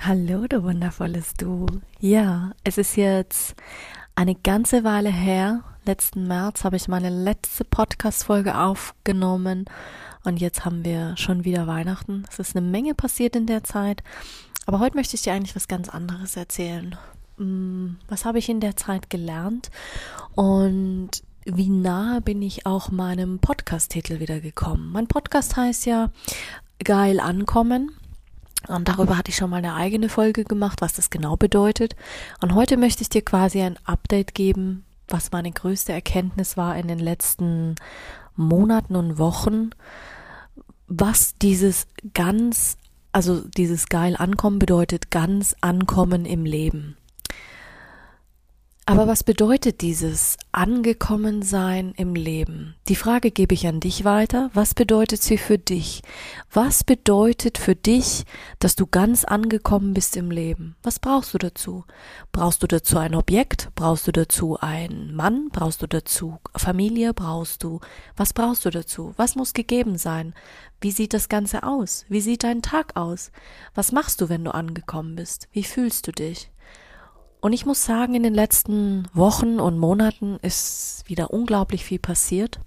Hallo, 0.00 0.46
du 0.46 0.62
wundervolles 0.62 1.34
Du. 1.34 1.66
Ja, 1.98 2.52
es 2.62 2.78
ist 2.78 2.96
jetzt 2.96 3.56
eine 4.14 4.36
ganze 4.36 4.84
Weile 4.84 5.10
her. 5.10 5.64
Letzten 5.84 6.28
März 6.28 6.62
habe 6.62 6.76
ich 6.76 6.86
meine 6.86 7.10
letzte 7.10 7.64
Podcast-Folge 7.64 8.56
aufgenommen 8.56 9.64
und 10.24 10.40
jetzt 10.40 10.64
haben 10.64 10.84
wir 10.84 11.16
schon 11.16 11.44
wieder 11.44 11.66
Weihnachten. 11.66 12.24
Es 12.30 12.38
ist 12.38 12.56
eine 12.56 12.64
Menge 12.64 12.94
passiert 12.94 13.34
in 13.34 13.46
der 13.46 13.64
Zeit, 13.64 14.04
aber 14.66 14.78
heute 14.78 14.96
möchte 14.96 15.16
ich 15.16 15.22
dir 15.22 15.32
eigentlich 15.32 15.56
was 15.56 15.66
ganz 15.66 15.88
anderes 15.88 16.36
erzählen. 16.36 16.96
Mm, 17.36 17.96
was 18.06 18.24
habe 18.24 18.38
ich 18.38 18.48
in 18.48 18.60
der 18.60 18.76
Zeit 18.76 19.10
gelernt 19.10 19.68
und 20.36 21.10
wie 21.44 21.70
nahe 21.70 22.20
bin 22.20 22.40
ich 22.40 22.66
auch 22.66 22.92
meinem 22.92 23.40
Podcast-Titel 23.40 24.20
wieder 24.20 24.38
gekommen? 24.40 24.92
Mein 24.92 25.08
Podcast 25.08 25.56
heißt 25.56 25.86
ja 25.86 26.10
Geil 26.84 27.18
ankommen 27.18 27.90
und 28.68 28.88
darüber 28.88 29.16
hatte 29.16 29.30
ich 29.30 29.36
schon 29.36 29.50
mal 29.50 29.56
eine 29.56 29.74
eigene 29.74 30.08
Folge 30.08 30.44
gemacht, 30.44 30.80
was 30.80 30.92
das 30.92 31.10
genau 31.10 31.36
bedeutet. 31.36 31.96
Und 32.40 32.54
heute 32.54 32.76
möchte 32.76 33.02
ich 33.02 33.08
dir 33.08 33.22
quasi 33.22 33.62
ein 33.62 33.78
Update 33.84 34.34
geben, 34.34 34.84
was 35.08 35.32
meine 35.32 35.50
größte 35.50 35.92
Erkenntnis 35.92 36.56
war 36.56 36.76
in 36.76 36.86
den 36.86 36.98
letzten 36.98 37.76
Monaten 38.36 38.94
und 38.94 39.18
Wochen, 39.18 39.70
was 40.86 41.36
dieses 41.38 41.86
ganz, 42.12 42.76
also 43.12 43.40
dieses 43.40 43.88
geil 43.88 44.16
ankommen 44.16 44.58
bedeutet, 44.58 45.10
ganz 45.10 45.56
ankommen 45.60 46.26
im 46.26 46.44
Leben. 46.44 46.97
Aber 48.88 49.06
was 49.06 49.22
bedeutet 49.22 49.82
dieses 49.82 50.38
angekommen 50.50 51.42
sein 51.42 51.92
im 51.98 52.14
Leben? 52.14 52.74
Die 52.88 52.96
Frage 52.96 53.30
gebe 53.30 53.52
ich 53.52 53.66
an 53.66 53.80
dich 53.80 54.06
weiter. 54.06 54.50
Was 54.54 54.72
bedeutet 54.72 55.22
sie 55.22 55.36
für 55.36 55.58
dich? 55.58 56.00
Was 56.50 56.84
bedeutet 56.84 57.58
für 57.58 57.76
dich, 57.76 58.24
dass 58.60 58.76
du 58.76 58.86
ganz 58.86 59.24
angekommen 59.24 59.92
bist 59.92 60.16
im 60.16 60.30
Leben? 60.30 60.74
Was 60.82 61.00
brauchst 61.00 61.34
du 61.34 61.38
dazu? 61.38 61.84
Brauchst 62.32 62.62
du 62.62 62.66
dazu 62.66 62.96
ein 62.96 63.14
Objekt? 63.14 63.68
Brauchst 63.74 64.06
du 64.06 64.12
dazu 64.12 64.58
einen 64.58 65.14
Mann? 65.14 65.50
Brauchst 65.52 65.82
du 65.82 65.86
dazu 65.86 66.38
Familie? 66.56 67.12
Brauchst 67.12 67.64
du? 67.64 67.80
Was 68.16 68.32
brauchst 68.32 68.64
du 68.64 68.70
dazu? 68.70 69.12
Was 69.18 69.36
muss 69.36 69.52
gegeben 69.52 69.98
sein? 69.98 70.32
Wie 70.80 70.92
sieht 70.92 71.12
das 71.12 71.28
Ganze 71.28 71.62
aus? 71.62 72.06
Wie 72.08 72.22
sieht 72.22 72.42
dein 72.42 72.62
Tag 72.62 72.96
aus? 72.96 73.32
Was 73.74 73.92
machst 73.92 74.22
du, 74.22 74.30
wenn 74.30 74.44
du 74.44 74.54
angekommen 74.54 75.14
bist? 75.14 75.46
Wie 75.52 75.64
fühlst 75.64 76.06
du 76.06 76.12
dich? 76.12 76.50
Und 77.40 77.52
ich 77.52 77.66
muss 77.66 77.84
sagen, 77.84 78.14
in 78.14 78.22
den 78.22 78.34
letzten 78.34 79.06
Wochen 79.12 79.60
und 79.60 79.78
Monaten 79.78 80.38
ist 80.42 81.04
wieder 81.06 81.30
unglaublich 81.32 81.84
viel 81.84 81.98
passiert, 81.98 82.60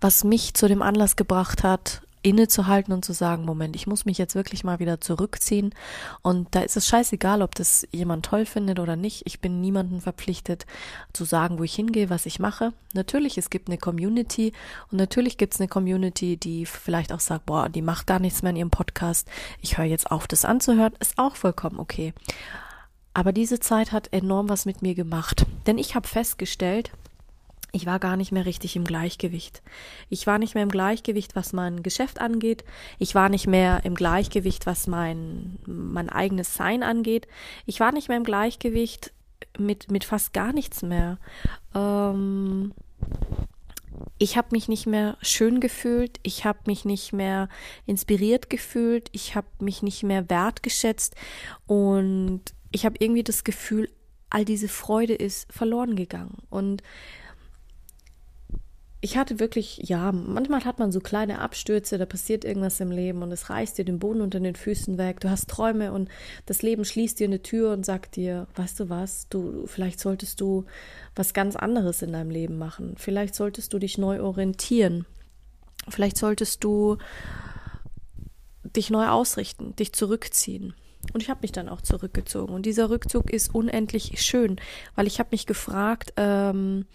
was 0.00 0.24
mich 0.24 0.54
zu 0.54 0.66
dem 0.66 0.82
Anlass 0.82 1.16
gebracht 1.16 1.62
hat, 1.62 2.02
innezuhalten 2.24 2.92
und 2.92 3.04
zu 3.04 3.12
sagen, 3.12 3.44
Moment, 3.44 3.76
ich 3.76 3.86
muss 3.86 4.06
mich 4.06 4.18
jetzt 4.18 4.34
wirklich 4.34 4.64
mal 4.64 4.78
wieder 4.78 5.00
zurückziehen. 5.00 5.74
Und 6.22 6.54
da 6.54 6.60
ist 6.60 6.76
es 6.76 6.88
scheißegal, 6.88 7.42
ob 7.42 7.54
das 7.54 7.86
jemand 7.92 8.24
toll 8.24 8.46
findet 8.46 8.80
oder 8.80 8.96
nicht. 8.96 9.22
Ich 9.26 9.40
bin 9.40 9.60
niemandem 9.60 10.00
verpflichtet 10.00 10.66
zu 11.12 11.24
sagen, 11.24 11.58
wo 11.58 11.64
ich 11.64 11.74
hingehe, 11.74 12.10
was 12.10 12.26
ich 12.26 12.40
mache. 12.40 12.72
Natürlich, 12.94 13.36
es 13.36 13.50
gibt 13.50 13.68
eine 13.68 13.78
Community 13.78 14.52
und 14.90 14.98
natürlich 14.98 15.36
gibt 15.36 15.54
es 15.54 15.60
eine 15.60 15.68
Community, 15.68 16.38
die 16.38 16.64
vielleicht 16.64 17.12
auch 17.12 17.20
sagt, 17.20 17.46
boah, 17.46 17.68
die 17.68 17.82
macht 17.82 18.06
gar 18.06 18.18
nichts 18.18 18.42
mehr 18.42 18.50
in 18.50 18.56
ihrem 18.56 18.70
Podcast. 18.70 19.28
Ich 19.60 19.76
höre 19.76 19.84
jetzt 19.84 20.10
auf, 20.10 20.26
das 20.26 20.46
anzuhören. 20.46 20.94
Ist 21.00 21.18
auch 21.18 21.36
vollkommen 21.36 21.78
okay. 21.78 22.14
Aber 23.14 23.32
diese 23.32 23.60
Zeit 23.60 23.92
hat 23.92 24.12
enorm 24.12 24.48
was 24.48 24.66
mit 24.66 24.82
mir 24.82 24.94
gemacht. 24.94 25.46
Denn 25.66 25.78
ich 25.78 25.94
habe 25.94 26.06
festgestellt, 26.06 26.90
ich 27.74 27.86
war 27.86 27.98
gar 27.98 28.16
nicht 28.16 28.30
mehr 28.30 28.46
richtig 28.46 28.76
im 28.76 28.84
Gleichgewicht. 28.84 29.62
Ich 30.08 30.26
war 30.26 30.38
nicht 30.38 30.54
mehr 30.54 30.62
im 30.62 30.68
Gleichgewicht, 30.68 31.34
was 31.34 31.52
mein 31.52 31.82
Geschäft 31.82 32.20
angeht. 32.20 32.64
Ich 32.98 33.14
war 33.16 33.28
nicht 33.28 33.46
mehr 33.46 33.84
im 33.84 33.94
Gleichgewicht, 33.94 34.66
was 34.66 34.86
mein, 34.86 35.58
mein 35.66 36.08
eigenes 36.08 36.54
Sein 36.54 36.82
angeht. 36.82 37.26
Ich 37.66 37.80
war 37.80 37.90
nicht 37.90 38.08
mehr 38.08 38.16
im 38.16 38.24
Gleichgewicht 38.24 39.12
mit, 39.58 39.90
mit 39.90 40.04
fast 40.04 40.32
gar 40.32 40.52
nichts 40.52 40.82
mehr. 40.82 41.18
Ähm, 41.74 42.72
ich 44.18 44.36
habe 44.36 44.48
mich 44.52 44.68
nicht 44.68 44.86
mehr 44.86 45.16
schön 45.20 45.60
gefühlt, 45.60 46.20
ich 46.22 46.44
habe 46.44 46.60
mich 46.66 46.84
nicht 46.84 47.12
mehr 47.12 47.48
inspiriert 47.86 48.50
gefühlt, 48.50 49.08
ich 49.12 49.34
habe 49.34 49.48
mich 49.58 49.82
nicht 49.82 50.02
mehr 50.02 50.30
wertgeschätzt 50.30 51.14
und 51.66 52.42
ich 52.74 52.84
habe 52.84 52.96
irgendwie 52.98 53.22
das 53.22 53.44
Gefühl, 53.44 53.88
all 54.30 54.44
diese 54.44 54.66
Freude 54.66 55.14
ist 55.14 55.50
verloren 55.52 55.94
gegangen. 55.94 56.38
Und 56.50 56.82
ich 59.00 59.16
hatte 59.16 59.38
wirklich, 59.38 59.78
ja, 59.84 60.10
manchmal 60.10 60.64
hat 60.64 60.80
man 60.80 60.90
so 60.90 60.98
kleine 60.98 61.38
Abstürze, 61.38 61.98
da 61.98 62.06
passiert 62.06 62.44
irgendwas 62.44 62.80
im 62.80 62.90
Leben 62.90 63.22
und 63.22 63.30
es 63.30 63.48
reißt 63.48 63.78
dir 63.78 63.84
den 63.84 64.00
Boden 64.00 64.22
unter 64.22 64.40
den 64.40 64.56
Füßen 64.56 64.98
weg. 64.98 65.20
Du 65.20 65.30
hast 65.30 65.48
Träume 65.48 65.92
und 65.92 66.08
das 66.46 66.62
Leben 66.62 66.84
schließt 66.84 67.20
dir 67.20 67.28
eine 67.28 67.42
Tür 67.42 67.72
und 67.72 67.86
sagt 67.86 68.16
dir, 68.16 68.48
weißt 68.56 68.80
du 68.80 68.88
was, 68.88 69.28
du, 69.28 69.66
vielleicht 69.66 70.00
solltest 70.00 70.40
du 70.40 70.64
was 71.14 71.32
ganz 71.32 71.54
anderes 71.54 72.02
in 72.02 72.12
deinem 72.12 72.30
Leben 72.30 72.58
machen. 72.58 72.94
Vielleicht 72.96 73.36
solltest 73.36 73.72
du 73.72 73.78
dich 73.78 73.98
neu 73.98 74.20
orientieren. 74.20 75.06
Vielleicht 75.88 76.16
solltest 76.16 76.64
du 76.64 76.96
dich 78.64 78.90
neu 78.90 79.06
ausrichten, 79.06 79.76
dich 79.76 79.92
zurückziehen. 79.92 80.74
Und 81.12 81.22
ich 81.22 81.30
habe 81.30 81.40
mich 81.42 81.52
dann 81.52 81.68
auch 81.68 81.80
zurückgezogen. 81.80 82.54
Und 82.54 82.66
dieser 82.66 82.90
Rückzug 82.90 83.30
ist 83.30 83.54
unendlich 83.54 84.20
schön, 84.22 84.56
weil 84.94 85.06
ich 85.06 85.18
habe 85.18 85.30
mich 85.32 85.46
gefragt, 85.46 86.12
ähm, 86.16 86.86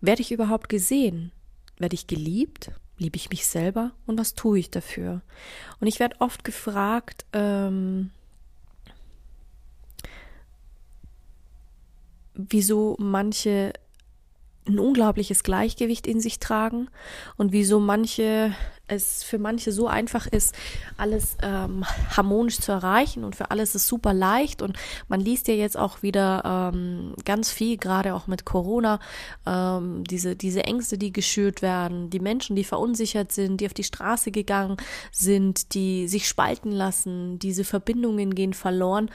werde 0.00 0.22
ich 0.22 0.32
überhaupt 0.32 0.68
gesehen? 0.68 1.32
Werde 1.78 1.94
ich 1.94 2.06
geliebt? 2.06 2.70
Liebe 2.98 3.16
ich 3.16 3.30
mich 3.30 3.46
selber? 3.46 3.92
Und 4.06 4.18
was 4.18 4.34
tue 4.34 4.58
ich 4.58 4.70
dafür? 4.70 5.22
Und 5.80 5.86
ich 5.86 6.00
werde 6.00 6.20
oft 6.20 6.44
gefragt, 6.44 7.24
ähm, 7.32 8.10
wieso 12.34 12.96
manche 12.98 13.72
ein 14.68 14.78
unglaubliches 14.78 15.42
Gleichgewicht 15.42 16.06
in 16.06 16.20
sich 16.20 16.38
tragen 16.38 16.88
und 17.36 17.52
wieso 17.52 17.80
manche 17.80 18.52
es 18.88 19.22
für 19.22 19.38
manche 19.38 19.70
so 19.70 19.86
einfach 19.86 20.26
ist, 20.26 20.54
alles 20.96 21.36
ähm, 21.42 21.84
harmonisch 22.16 22.58
zu 22.58 22.72
erreichen 22.72 23.22
und 23.22 23.36
für 23.36 23.50
alles 23.50 23.74
ist 23.74 23.86
super 23.86 24.14
leicht 24.14 24.62
und 24.62 24.76
man 25.08 25.20
liest 25.20 25.48
ja 25.48 25.54
jetzt 25.54 25.76
auch 25.76 26.02
wieder 26.02 26.70
ähm, 26.74 27.14
ganz 27.24 27.50
viel, 27.50 27.76
gerade 27.76 28.14
auch 28.14 28.26
mit 28.26 28.44
Corona, 28.44 28.98
ähm, 29.46 30.04
diese, 30.04 30.36
diese 30.36 30.64
Ängste, 30.64 30.98
die 30.98 31.12
geschürt 31.12 31.62
werden, 31.62 32.10
die 32.10 32.20
Menschen, 32.20 32.56
die 32.56 32.64
verunsichert 32.64 33.30
sind, 33.30 33.60
die 33.60 33.66
auf 33.66 33.74
die 33.74 33.84
Straße 33.84 34.30
gegangen 34.30 34.78
sind, 35.12 35.74
die 35.74 36.08
sich 36.08 36.26
spalten 36.26 36.72
lassen, 36.72 37.38
diese 37.38 37.64
Verbindungen 37.64 38.34
gehen 38.34 38.54
verloren. 38.54 39.10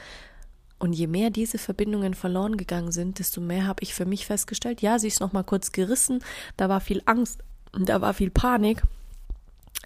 Und 0.84 0.92
je 0.92 1.08
mehr 1.08 1.30
diese 1.30 1.60
Verbindungen 1.60 2.14
verloren 2.14 2.58
gegangen 2.58 2.92
sind, 2.92 3.18
desto 3.18 3.40
mehr 3.40 3.68
habe 3.68 3.82
ich 3.82 3.94
für 3.94 4.04
mich 4.04 4.26
festgestellt, 4.26 4.82
ja, 4.82 5.00
sie 5.00 5.08
ist 5.08 5.22
noch 5.22 5.32
mal 5.32 5.46
kurz 5.46 5.72
gerissen, 5.72 6.20
da 6.58 6.68
war 6.68 6.82
viel 6.82 7.02
Angst, 7.06 7.40
da 7.72 8.02
war 8.02 8.14
viel 8.14 8.30
Panik, 8.30 8.84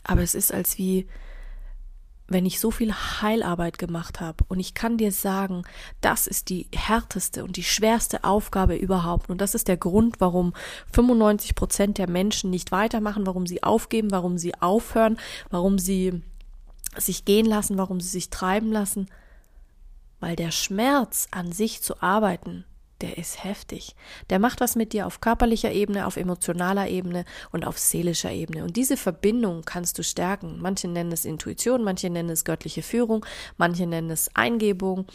aber 0.03 0.23
es 0.23 0.33
ist 0.33 0.51
als 0.51 0.79
wie 0.79 1.05
wenn 2.27 2.47
ich 2.47 2.59
so 2.59 2.71
viel 2.71 2.91
Heilarbeit 2.95 3.77
gemacht 3.77 4.21
habe 4.21 4.43
und 4.47 4.59
ich 4.59 4.73
kann 4.73 4.97
dir 4.97 5.11
sagen, 5.11 5.61
das 6.01 6.25
ist 6.25 6.49
die 6.49 6.65
härteste 6.73 7.43
und 7.43 7.57
die 7.57 7.63
schwerste 7.63 8.23
Aufgabe 8.23 8.75
überhaupt. 8.75 9.29
Und 9.29 9.39
das 9.39 9.53
ist 9.53 9.67
der 9.67 9.77
Grund, 9.77 10.19
warum 10.19 10.53
95 10.93 11.53
Prozent 11.53 11.99
der 11.99 12.09
Menschen 12.09 12.49
nicht 12.49 12.71
weitermachen, 12.71 13.27
warum 13.27 13.45
sie 13.45 13.61
aufgeben, 13.61 14.09
warum 14.09 14.39
sie 14.39 14.55
aufhören, 14.55 15.19
warum 15.51 15.77
sie 15.77 16.23
sich 16.97 17.23
gehen 17.23 17.45
lassen, 17.45 17.77
warum 17.77 18.01
sie 18.01 18.09
sich 18.09 18.31
treiben 18.31 18.71
lassen, 18.71 19.07
weil 20.19 20.35
der 20.35 20.51
Schmerz 20.51 21.27
an 21.31 21.51
sich 21.51 21.81
zu 21.81 22.01
arbeiten, 22.01 22.65
der 23.01 23.17
ist 23.17 23.43
heftig. 23.43 23.95
Der 24.29 24.39
macht 24.39 24.59
was 24.59 24.75
mit 24.75 24.91
dir 24.93 25.05
auf 25.05 25.21
körperlicher 25.21 25.71
Ebene, 25.71 26.07
auf 26.07 26.17
emotionaler 26.17 26.87
Ebene 26.87 27.25
und 27.51 27.65
auf 27.65 27.77
seelischer 27.77 28.31
Ebene. 28.31 28.63
Und 28.63 28.75
diese 28.75 28.97
Verbindung 28.97 29.63
kannst 29.65 29.99
du 29.99 30.03
stärken. 30.03 30.59
Manche 30.59 30.87
nennen 30.87 31.11
es 31.11 31.25
Intuition, 31.25 31.83
manche 31.83 32.09
nennen 32.09 32.29
es 32.29 32.43
göttliche 32.43 32.81
Führung, 32.81 33.25
manche 33.57 33.85
nennen 33.85 34.09
es 34.09 34.35
Eingebung. 34.35 35.05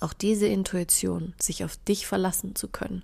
Auch 0.00 0.12
diese 0.12 0.46
Intuition, 0.46 1.34
sich 1.40 1.64
auf 1.64 1.76
dich 1.76 2.06
verlassen 2.06 2.54
zu 2.54 2.68
können, 2.68 3.02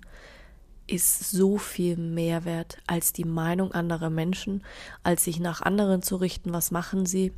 ist 0.87 1.31
so 1.31 1.57
viel 1.57 1.97
mehr 1.97 2.45
wert 2.45 2.77
als 2.85 3.11
die 3.11 3.25
Meinung 3.25 3.71
anderer 3.71 4.11
Menschen, 4.11 4.63
als 5.01 5.23
sich 5.23 5.39
nach 5.39 5.61
anderen 5.61 6.03
zu 6.03 6.15
richten, 6.17 6.53
was 6.53 6.69
machen 6.69 7.07
sie, 7.07 7.33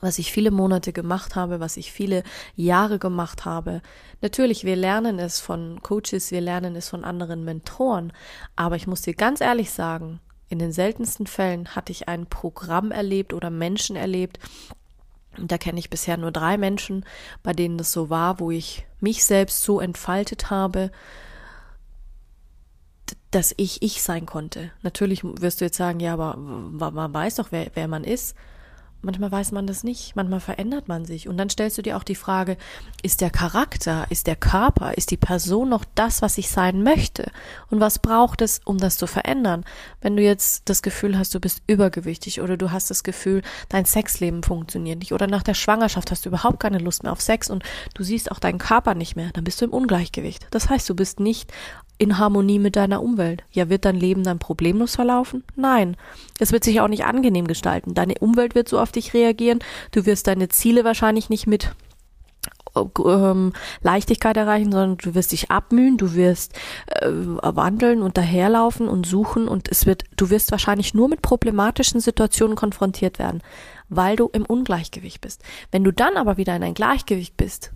was 0.00 0.18
ich 0.18 0.32
viele 0.32 0.50
Monate 0.50 0.92
gemacht 0.92 1.36
habe, 1.36 1.60
was 1.60 1.76
ich 1.76 1.92
viele 1.92 2.22
Jahre 2.56 2.98
gemacht 2.98 3.44
habe. 3.44 3.82
Natürlich, 4.20 4.64
wir 4.64 4.76
lernen 4.76 5.18
es 5.18 5.40
von 5.40 5.80
Coaches, 5.82 6.30
wir 6.30 6.40
lernen 6.40 6.74
es 6.76 6.88
von 6.88 7.04
anderen 7.04 7.44
Mentoren, 7.44 8.12
aber 8.56 8.76
ich 8.76 8.86
muss 8.86 9.02
dir 9.02 9.14
ganz 9.14 9.40
ehrlich 9.40 9.70
sagen, 9.70 10.20
in 10.48 10.58
den 10.58 10.72
seltensten 10.72 11.26
Fällen 11.26 11.74
hatte 11.74 11.92
ich 11.92 12.08
ein 12.08 12.26
Programm 12.26 12.90
erlebt 12.90 13.32
oder 13.32 13.50
Menschen 13.50 13.96
erlebt, 13.96 14.38
da 15.38 15.56
kenne 15.56 15.78
ich 15.78 15.88
bisher 15.88 16.16
nur 16.16 16.30
drei 16.30 16.58
Menschen, 16.58 17.04
bei 17.42 17.52
denen 17.52 17.78
das 17.78 17.92
so 17.92 18.10
war, 18.10 18.38
wo 18.38 18.50
ich 18.50 18.86
mich 19.00 19.24
selbst 19.24 19.62
so 19.62 19.80
entfaltet 19.80 20.50
habe, 20.50 20.90
dass 23.30 23.54
ich 23.56 23.82
ich 23.82 24.02
sein 24.02 24.26
konnte. 24.26 24.72
Natürlich 24.82 25.24
wirst 25.24 25.60
du 25.60 25.64
jetzt 25.64 25.78
sagen, 25.78 26.00
ja, 26.00 26.12
aber 26.12 26.36
man 26.36 27.14
weiß 27.14 27.36
doch, 27.36 27.48
wer, 27.50 27.70
wer 27.74 27.88
man 27.88 28.04
ist. 28.04 28.36
Manchmal 29.02 29.32
weiß 29.32 29.52
man 29.52 29.66
das 29.66 29.82
nicht, 29.82 30.14
manchmal 30.14 30.40
verändert 30.40 30.86
man 30.86 31.04
sich. 31.04 31.28
Und 31.28 31.36
dann 31.36 31.50
stellst 31.50 31.76
du 31.76 31.82
dir 31.82 31.96
auch 31.96 32.04
die 32.04 32.14
Frage, 32.14 32.56
ist 33.02 33.20
der 33.20 33.30
Charakter, 33.30 34.06
ist 34.10 34.28
der 34.28 34.36
Körper, 34.36 34.96
ist 34.96 35.10
die 35.10 35.16
Person 35.16 35.68
noch 35.68 35.84
das, 35.94 36.22
was 36.22 36.38
ich 36.38 36.48
sein 36.48 36.82
möchte? 36.82 37.30
Und 37.68 37.80
was 37.80 37.98
braucht 37.98 38.42
es, 38.42 38.60
um 38.64 38.78
das 38.78 38.96
zu 38.96 39.06
verändern? 39.06 39.64
Wenn 40.00 40.16
du 40.16 40.22
jetzt 40.22 40.68
das 40.68 40.82
Gefühl 40.82 41.18
hast, 41.18 41.34
du 41.34 41.40
bist 41.40 41.62
übergewichtig 41.66 42.40
oder 42.40 42.56
du 42.56 42.70
hast 42.70 42.90
das 42.90 43.02
Gefühl, 43.02 43.42
dein 43.68 43.84
Sexleben 43.84 44.42
funktioniert 44.42 45.00
nicht 45.00 45.12
oder 45.12 45.26
nach 45.26 45.42
der 45.42 45.54
Schwangerschaft 45.54 46.10
hast 46.10 46.24
du 46.24 46.28
überhaupt 46.28 46.60
keine 46.60 46.78
Lust 46.78 47.02
mehr 47.02 47.12
auf 47.12 47.20
Sex 47.20 47.50
und 47.50 47.64
du 47.94 48.04
siehst 48.04 48.30
auch 48.30 48.38
deinen 48.38 48.58
Körper 48.58 48.94
nicht 48.94 49.16
mehr, 49.16 49.30
dann 49.32 49.44
bist 49.44 49.60
du 49.60 49.64
im 49.64 49.72
Ungleichgewicht. 49.72 50.46
Das 50.50 50.68
heißt, 50.68 50.88
du 50.88 50.94
bist 50.94 51.18
nicht 51.18 51.52
in 51.98 52.18
Harmonie 52.18 52.58
mit 52.58 52.76
deiner 52.76 53.02
Umwelt. 53.02 53.44
Ja, 53.52 53.68
wird 53.68 53.84
dein 53.84 53.96
Leben 53.96 54.24
dann 54.24 54.38
problemlos 54.38 54.96
verlaufen? 54.96 55.44
Nein. 55.54 55.96
Es 56.38 56.52
wird 56.52 56.64
sich 56.64 56.80
auch 56.80 56.88
nicht 56.88 57.04
angenehm 57.04 57.46
gestalten. 57.46 57.94
Deine 57.94 58.14
Umwelt 58.18 58.54
wird 58.54 58.68
so 58.68 58.80
auf 58.80 58.92
dich 58.92 59.14
reagieren. 59.14 59.60
Du 59.92 60.06
wirst 60.06 60.26
deine 60.26 60.48
Ziele 60.48 60.84
wahrscheinlich 60.84 61.30
nicht 61.30 61.46
mit 61.46 61.70
ähm, 63.04 63.52
Leichtigkeit 63.82 64.36
erreichen, 64.36 64.72
sondern 64.72 64.96
du 64.96 65.14
wirst 65.14 65.32
dich 65.32 65.50
abmühen, 65.50 65.98
du 65.98 66.14
wirst 66.14 66.54
äh, 66.86 67.08
wandeln 67.08 68.02
und 68.02 68.16
daherlaufen 68.16 68.88
und 68.88 69.06
suchen 69.06 69.48
und 69.48 69.68
es 69.70 69.86
wird, 69.86 70.04
du 70.16 70.30
wirst 70.30 70.50
wahrscheinlich 70.50 70.94
nur 70.94 71.08
mit 71.08 71.22
problematischen 71.22 72.00
Situationen 72.00 72.56
konfrontiert 72.56 73.18
werden, 73.18 73.42
weil 73.88 74.16
du 74.16 74.28
im 74.32 74.46
Ungleichgewicht 74.46 75.20
bist. 75.20 75.42
Wenn 75.70 75.84
du 75.84 75.92
dann 75.92 76.16
aber 76.16 76.36
wieder 76.36 76.56
in 76.56 76.62
ein 76.62 76.74
Gleichgewicht 76.74 77.36
bist, 77.36 77.72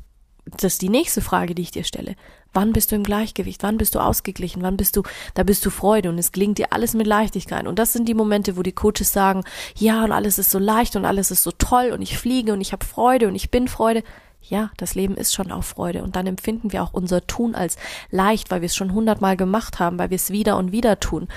das 0.47 0.75
ist 0.75 0.83
die 0.83 0.89
nächste 0.89 1.21
Frage, 1.21 1.55
die 1.55 1.63
ich 1.63 1.73
dir 1.73 1.85
stelle. 1.85 2.15
Wann 2.57 2.73
bist 2.73 2.91
du 2.91 2.97
im 2.97 3.03
Gleichgewicht? 3.03 3.63
Wann 3.63 3.77
bist 3.77 3.95
du 3.95 3.99
ausgeglichen? 4.01 4.63
Wann 4.63 4.79
bist 4.79 4.97
du, 4.97 5.03
da 5.35 5.43
bist 5.43 5.67
du 5.67 5.69
Freude 5.69 6.09
und 6.09 6.17
es 6.17 6.33
gelingt 6.33 6.57
dir 6.57 6.73
alles 6.73 6.95
mit 6.95 7.07
Leichtigkeit. 7.07 7.67
Und 7.67 7.79
das 7.79 7.93
sind 7.93 8.09
die 8.09 8.15
Momente, 8.15 8.57
wo 8.57 8.63
die 8.63 8.73
Coaches 8.73 9.13
sagen, 9.13 9.45
ja, 9.77 10.03
und 10.03 10.11
alles 10.11 10.39
ist 10.39 10.49
so 10.49 10.59
leicht 10.59 10.97
und 10.97 11.05
alles 11.05 11.31
ist 11.31 11.43
so 11.43 11.53
toll 11.53 11.91
und 11.93 12.01
ich 12.01 12.17
fliege 12.17 12.55
und 12.55 12.63
ich 12.63 12.73
habe 12.73 12.87
Freude 12.87 13.29
und 13.29 13.35
ich 13.35 13.51
bin 13.51 13.69
Freude. 13.69 14.03
Ja, 14.41 14.71
das 14.79 14.95
Leben 14.95 15.19
ist 15.19 15.35
schon 15.35 15.53
auch 15.53 15.65
Freude 15.65 16.03
und 16.03 16.17
dann 16.17 16.27
empfinden 16.27 16.73
wir 16.73 16.83
auch 16.83 16.95
unser 16.95 17.27
Tun 17.27 17.55
als 17.55 17.77
leicht, 18.11 18.51
weil 18.51 18.63
wir 18.63 18.67
es 18.67 18.77
schon 18.77 18.95
hundertmal 18.95 19.37
gemacht 19.37 19.79
haben, 19.79 19.99
weil 19.99 20.09
wir 20.09 20.17
es 20.17 20.31
wieder 20.31 20.57
und 20.57 20.73
wieder 20.73 20.99
tun. 20.99 21.29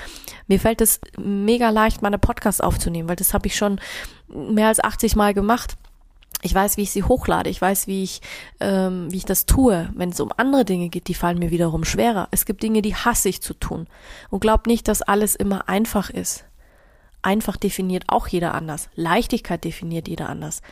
Mir 0.46 0.58
fällt 0.58 0.80
es 0.80 1.00
mega 1.18 1.68
leicht, 1.68 2.00
meine 2.00 2.18
Podcasts 2.18 2.62
aufzunehmen, 2.62 3.10
weil 3.10 3.16
das 3.16 3.34
habe 3.34 3.46
ich 3.46 3.56
schon 3.56 3.78
mehr 4.28 4.68
als 4.68 4.82
80 4.82 5.16
Mal 5.16 5.34
gemacht 5.34 5.76
ich 6.42 6.54
weiß, 6.54 6.76
wie 6.76 6.82
ich 6.82 6.90
sie 6.90 7.02
hochlade, 7.02 7.50
ich 7.50 7.60
weiß, 7.60 7.86
wie 7.86 8.02
ich, 8.02 8.22
ähm, 8.60 9.10
wie 9.10 9.18
ich 9.18 9.24
das 9.24 9.46
tue. 9.46 9.90
Wenn 9.94 10.10
es 10.10 10.20
um 10.20 10.32
andere 10.36 10.64
Dinge 10.64 10.88
geht, 10.88 11.08
die 11.08 11.14
fallen 11.14 11.38
mir 11.38 11.50
wiederum 11.50 11.84
schwerer. 11.84 12.28
Es 12.30 12.46
gibt 12.46 12.62
Dinge, 12.62 12.82
die 12.82 12.94
hasse 12.94 13.28
ich 13.28 13.42
zu 13.42 13.54
tun. 13.54 13.86
Und 14.30 14.40
glaub 14.40 14.66
nicht, 14.66 14.88
dass 14.88 15.02
alles 15.02 15.34
immer 15.34 15.68
einfach 15.68 16.10
ist. 16.10 16.44
Einfach 17.22 17.56
definiert 17.56 18.04
auch 18.08 18.26
jeder 18.28 18.54
anders. 18.54 18.88
Leichtigkeit 18.94 19.64
definiert 19.64 20.08
jeder 20.08 20.28
anders. 20.28 20.62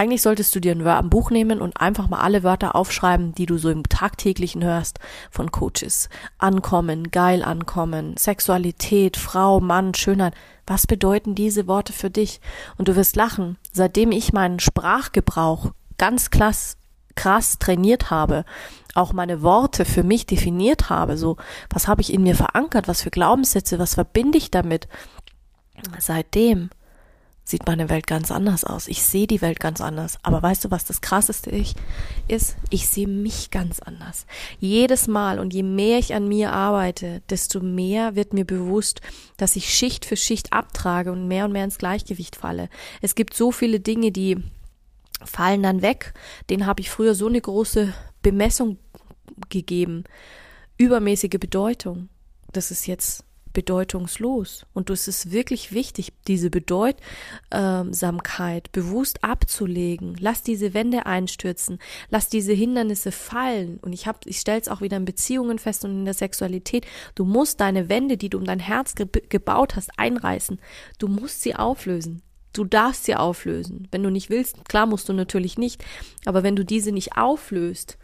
Eigentlich 0.00 0.22
solltest 0.22 0.54
du 0.54 0.60
dir 0.60 0.72
ein 0.72 1.10
Buch 1.10 1.30
nehmen 1.30 1.60
und 1.60 1.78
einfach 1.78 2.08
mal 2.08 2.20
alle 2.20 2.42
Wörter 2.42 2.74
aufschreiben, 2.74 3.34
die 3.34 3.44
du 3.44 3.58
so 3.58 3.68
im 3.68 3.82
tagtäglichen 3.82 4.64
hörst 4.64 4.98
von 5.30 5.52
Coaches. 5.52 6.08
Ankommen, 6.38 7.10
geil 7.10 7.42
ankommen, 7.44 8.16
Sexualität, 8.16 9.18
Frau, 9.18 9.60
Mann, 9.60 9.92
Schönheit. 9.92 10.32
Was 10.66 10.86
bedeuten 10.86 11.34
diese 11.34 11.66
Worte 11.66 11.92
für 11.92 12.08
dich? 12.08 12.40
Und 12.78 12.88
du 12.88 12.96
wirst 12.96 13.14
lachen. 13.14 13.58
Seitdem 13.72 14.10
ich 14.10 14.32
meinen 14.32 14.58
Sprachgebrauch 14.58 15.72
ganz 15.98 16.30
klass, 16.30 16.78
krass 17.14 17.58
trainiert 17.58 18.10
habe, 18.10 18.46
auch 18.94 19.12
meine 19.12 19.42
Worte 19.42 19.84
für 19.84 20.02
mich 20.02 20.24
definiert 20.24 20.88
habe, 20.88 21.18
so, 21.18 21.36
was 21.68 21.88
habe 21.88 22.00
ich 22.00 22.10
in 22.10 22.22
mir 22.22 22.36
verankert, 22.36 22.88
was 22.88 23.02
für 23.02 23.10
Glaubenssätze, 23.10 23.78
was 23.78 23.96
verbinde 23.96 24.38
ich 24.38 24.50
damit? 24.50 24.88
Seitdem 25.98 26.70
sieht 27.44 27.66
meine 27.66 27.88
Welt 27.88 28.06
ganz 28.06 28.30
anders 28.30 28.64
aus. 28.64 28.86
Ich 28.86 29.02
sehe 29.02 29.26
die 29.26 29.40
Welt 29.42 29.58
ganz 29.60 29.80
anders. 29.80 30.18
Aber 30.22 30.42
weißt 30.42 30.64
du, 30.64 30.70
was 30.70 30.84
das 30.84 31.00
Krasseste 31.00 31.50
ist? 31.50 31.76
Ich 32.70 32.88
sehe 32.88 33.08
mich 33.08 33.50
ganz 33.50 33.80
anders. 33.80 34.26
Jedes 34.58 35.08
Mal 35.08 35.38
und 35.38 35.52
je 35.52 35.62
mehr 35.62 35.98
ich 35.98 36.14
an 36.14 36.28
mir 36.28 36.52
arbeite, 36.52 37.22
desto 37.28 37.60
mehr 37.60 38.14
wird 38.14 38.32
mir 38.32 38.44
bewusst, 38.44 39.00
dass 39.36 39.56
ich 39.56 39.74
Schicht 39.74 40.04
für 40.04 40.16
Schicht 40.16 40.52
abtrage 40.52 41.10
und 41.10 41.26
mehr 41.26 41.44
und 41.44 41.52
mehr 41.52 41.64
ins 41.64 41.78
Gleichgewicht 41.78 42.36
falle. 42.36 42.68
Es 43.00 43.14
gibt 43.14 43.34
so 43.34 43.50
viele 43.50 43.80
Dinge, 43.80 44.12
die 44.12 44.42
fallen 45.24 45.62
dann 45.62 45.82
weg. 45.82 46.14
Den 46.50 46.66
habe 46.66 46.80
ich 46.80 46.90
früher 46.90 47.14
so 47.14 47.26
eine 47.26 47.40
große 47.40 47.92
Bemessung 48.22 48.78
gegeben. 49.48 50.04
Übermäßige 50.76 51.38
Bedeutung. 51.40 52.08
Das 52.52 52.70
ist 52.70 52.86
jetzt 52.86 53.24
bedeutungslos. 53.52 54.66
Und 54.72 54.90
es 54.90 55.08
ist 55.08 55.32
wirklich 55.32 55.72
wichtig, 55.72 56.12
diese 56.26 56.50
Bedeutsamkeit 56.50 58.72
bewusst 58.72 59.24
abzulegen. 59.24 60.16
Lass 60.18 60.42
diese 60.42 60.74
Wände 60.74 61.06
einstürzen, 61.06 61.78
lass 62.10 62.28
diese 62.28 62.52
Hindernisse 62.52 63.12
fallen. 63.12 63.78
Und 63.82 63.92
ich 63.92 64.06
habe, 64.06 64.18
ich 64.24 64.38
stelle 64.38 64.60
es 64.60 64.68
auch 64.68 64.80
wieder 64.80 64.96
in 64.96 65.04
Beziehungen 65.04 65.58
fest 65.58 65.84
und 65.84 65.92
in 65.92 66.04
der 66.04 66.14
Sexualität. 66.14 66.86
Du 67.14 67.24
musst 67.24 67.60
deine 67.60 67.88
Wände, 67.88 68.16
die 68.16 68.30
du 68.30 68.38
um 68.38 68.44
dein 68.44 68.60
Herz 68.60 68.94
ge 68.94 69.06
gebaut 69.28 69.76
hast, 69.76 69.90
einreißen. 69.96 70.60
Du 70.98 71.08
musst 71.08 71.42
sie 71.42 71.54
auflösen. 71.54 72.22
Du 72.52 72.64
darfst 72.64 73.04
sie 73.04 73.14
auflösen. 73.14 73.86
Wenn 73.90 74.02
du 74.02 74.10
nicht 74.10 74.28
willst, 74.28 74.64
klar 74.68 74.86
musst 74.86 75.08
du 75.08 75.12
natürlich 75.12 75.56
nicht. 75.56 75.84
Aber 76.24 76.42
wenn 76.42 76.56
du 76.56 76.64
diese 76.64 76.90
nicht 76.90 77.16
auflöst, 77.16 77.96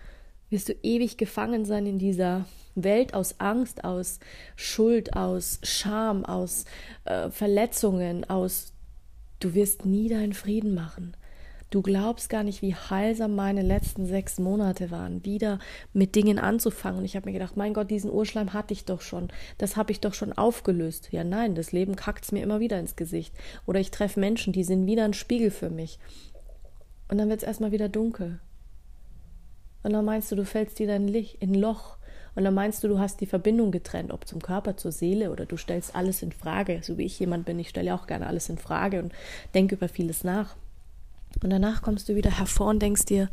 wirst 0.51 0.69
du 0.69 0.75
ewig 0.83 1.17
gefangen 1.17 1.65
sein 1.65 1.87
in 1.87 1.99
dieser 1.99 2.47
Welt 2.77 3.15
aus 3.15 3.41
Angst, 3.41 3.85
aus 3.85 4.21
Schuld, 4.55 5.17
aus 5.17 5.59
Scham, 5.63 6.25
aus 6.25 6.65
äh, 7.05 7.31
Verletzungen, 7.31 8.29
aus 8.29 8.73
du 9.41 9.55
wirst 9.55 9.85
nie 9.85 10.09
deinen 10.09 10.33
Frieden 10.33 10.75
machen. 10.75 11.17
Du 11.71 11.83
glaubst 11.83 12.31
gar 12.31 12.45
nicht, 12.45 12.63
wie 12.63 12.77
heilsam 12.77 13.35
meine 13.35 13.63
letzten 13.63 14.07
sechs 14.07 14.39
Monate 14.39 14.93
waren, 14.93 15.25
wieder 15.25 15.59
mit 15.93 16.15
Dingen 16.15 16.39
anzufangen. 16.39 17.01
Und 17.01 17.05
ich 17.05 17.17
habe 17.17 17.27
mir 17.27 17.33
gedacht, 17.33 17.57
mein 17.57 17.75
Gott, 17.75 17.91
diesen 17.91 18.11
Urschleim 18.11 18.53
hatte 18.53 18.73
ich 18.73 18.85
doch 18.85 19.01
schon. 19.01 19.29
Das 19.59 19.77
habe 19.77 19.91
ich 19.91 20.01
doch 20.01 20.15
schon 20.15 20.33
aufgelöst. 20.33 21.09
Ja, 21.11 21.25
nein, 21.25 21.57
das 21.57 21.73
Leben 21.73 21.97
kackt's 21.97 22.31
mir 22.31 22.43
immer 22.43 22.61
wieder 22.61 22.79
ins 22.79 22.95
Gesicht. 22.95 23.35
Oder 23.67 23.81
ich 23.81 23.91
treffe 23.91 24.21
Menschen, 24.21 24.53
die 24.53 24.63
sind 24.63 24.87
wieder 24.87 25.05
ein 25.05 25.13
Spiegel 25.13 25.51
für 25.51 25.69
mich. 25.69 25.99
Und 27.09 27.19
dann 27.19 27.29
wird's 27.29 27.43
erstmal 27.43 27.73
wieder 27.73 27.89
dunkel. 27.89 28.39
Und 29.83 29.93
dann 29.93 30.05
meinst 30.05 30.31
du, 30.31 30.37
du 30.37 30.45
fällst 30.45 30.79
dir 30.79 30.87
dein 30.87 31.09
Licht 31.09 31.43
in 31.43 31.51
ein 31.51 31.61
Loch 31.61 31.97
und 32.37 32.45
dann 32.45 32.55
meinst 32.55 32.85
du, 32.85 32.89
du 32.89 32.99
hast 32.99 33.21
die 33.23 33.27
Verbindung 33.27 33.73
getrennt, 33.73 34.13
ob 34.13 34.29
zum 34.29 34.43
Körper, 34.43 34.77
zur 34.77 34.93
Seele 34.93 35.33
oder 35.33 35.47
du 35.47 35.57
stellst 35.57 35.97
alles 35.97 36.23
in 36.23 36.33
Frage. 36.33 36.81
So 36.83 36.99
wie 36.99 37.05
ich 37.05 37.19
jemand 37.19 37.47
bin, 37.47 37.59
ich 37.59 37.71
stelle 37.71 37.95
auch 37.95 38.07
gerne 38.07 38.27
alles 38.27 38.51
in 38.51 38.59
Frage 38.59 39.03
und 39.03 39.13
denke 39.55 39.75
über 39.75 39.89
vieles 39.89 40.23
nach. 40.23 40.55
Und 41.43 41.51
danach 41.51 41.81
kommst 41.81 42.09
du 42.09 42.15
wieder 42.15 42.39
hervor 42.39 42.69
und 42.69 42.81
denkst 42.81 43.07
dir, 43.07 43.31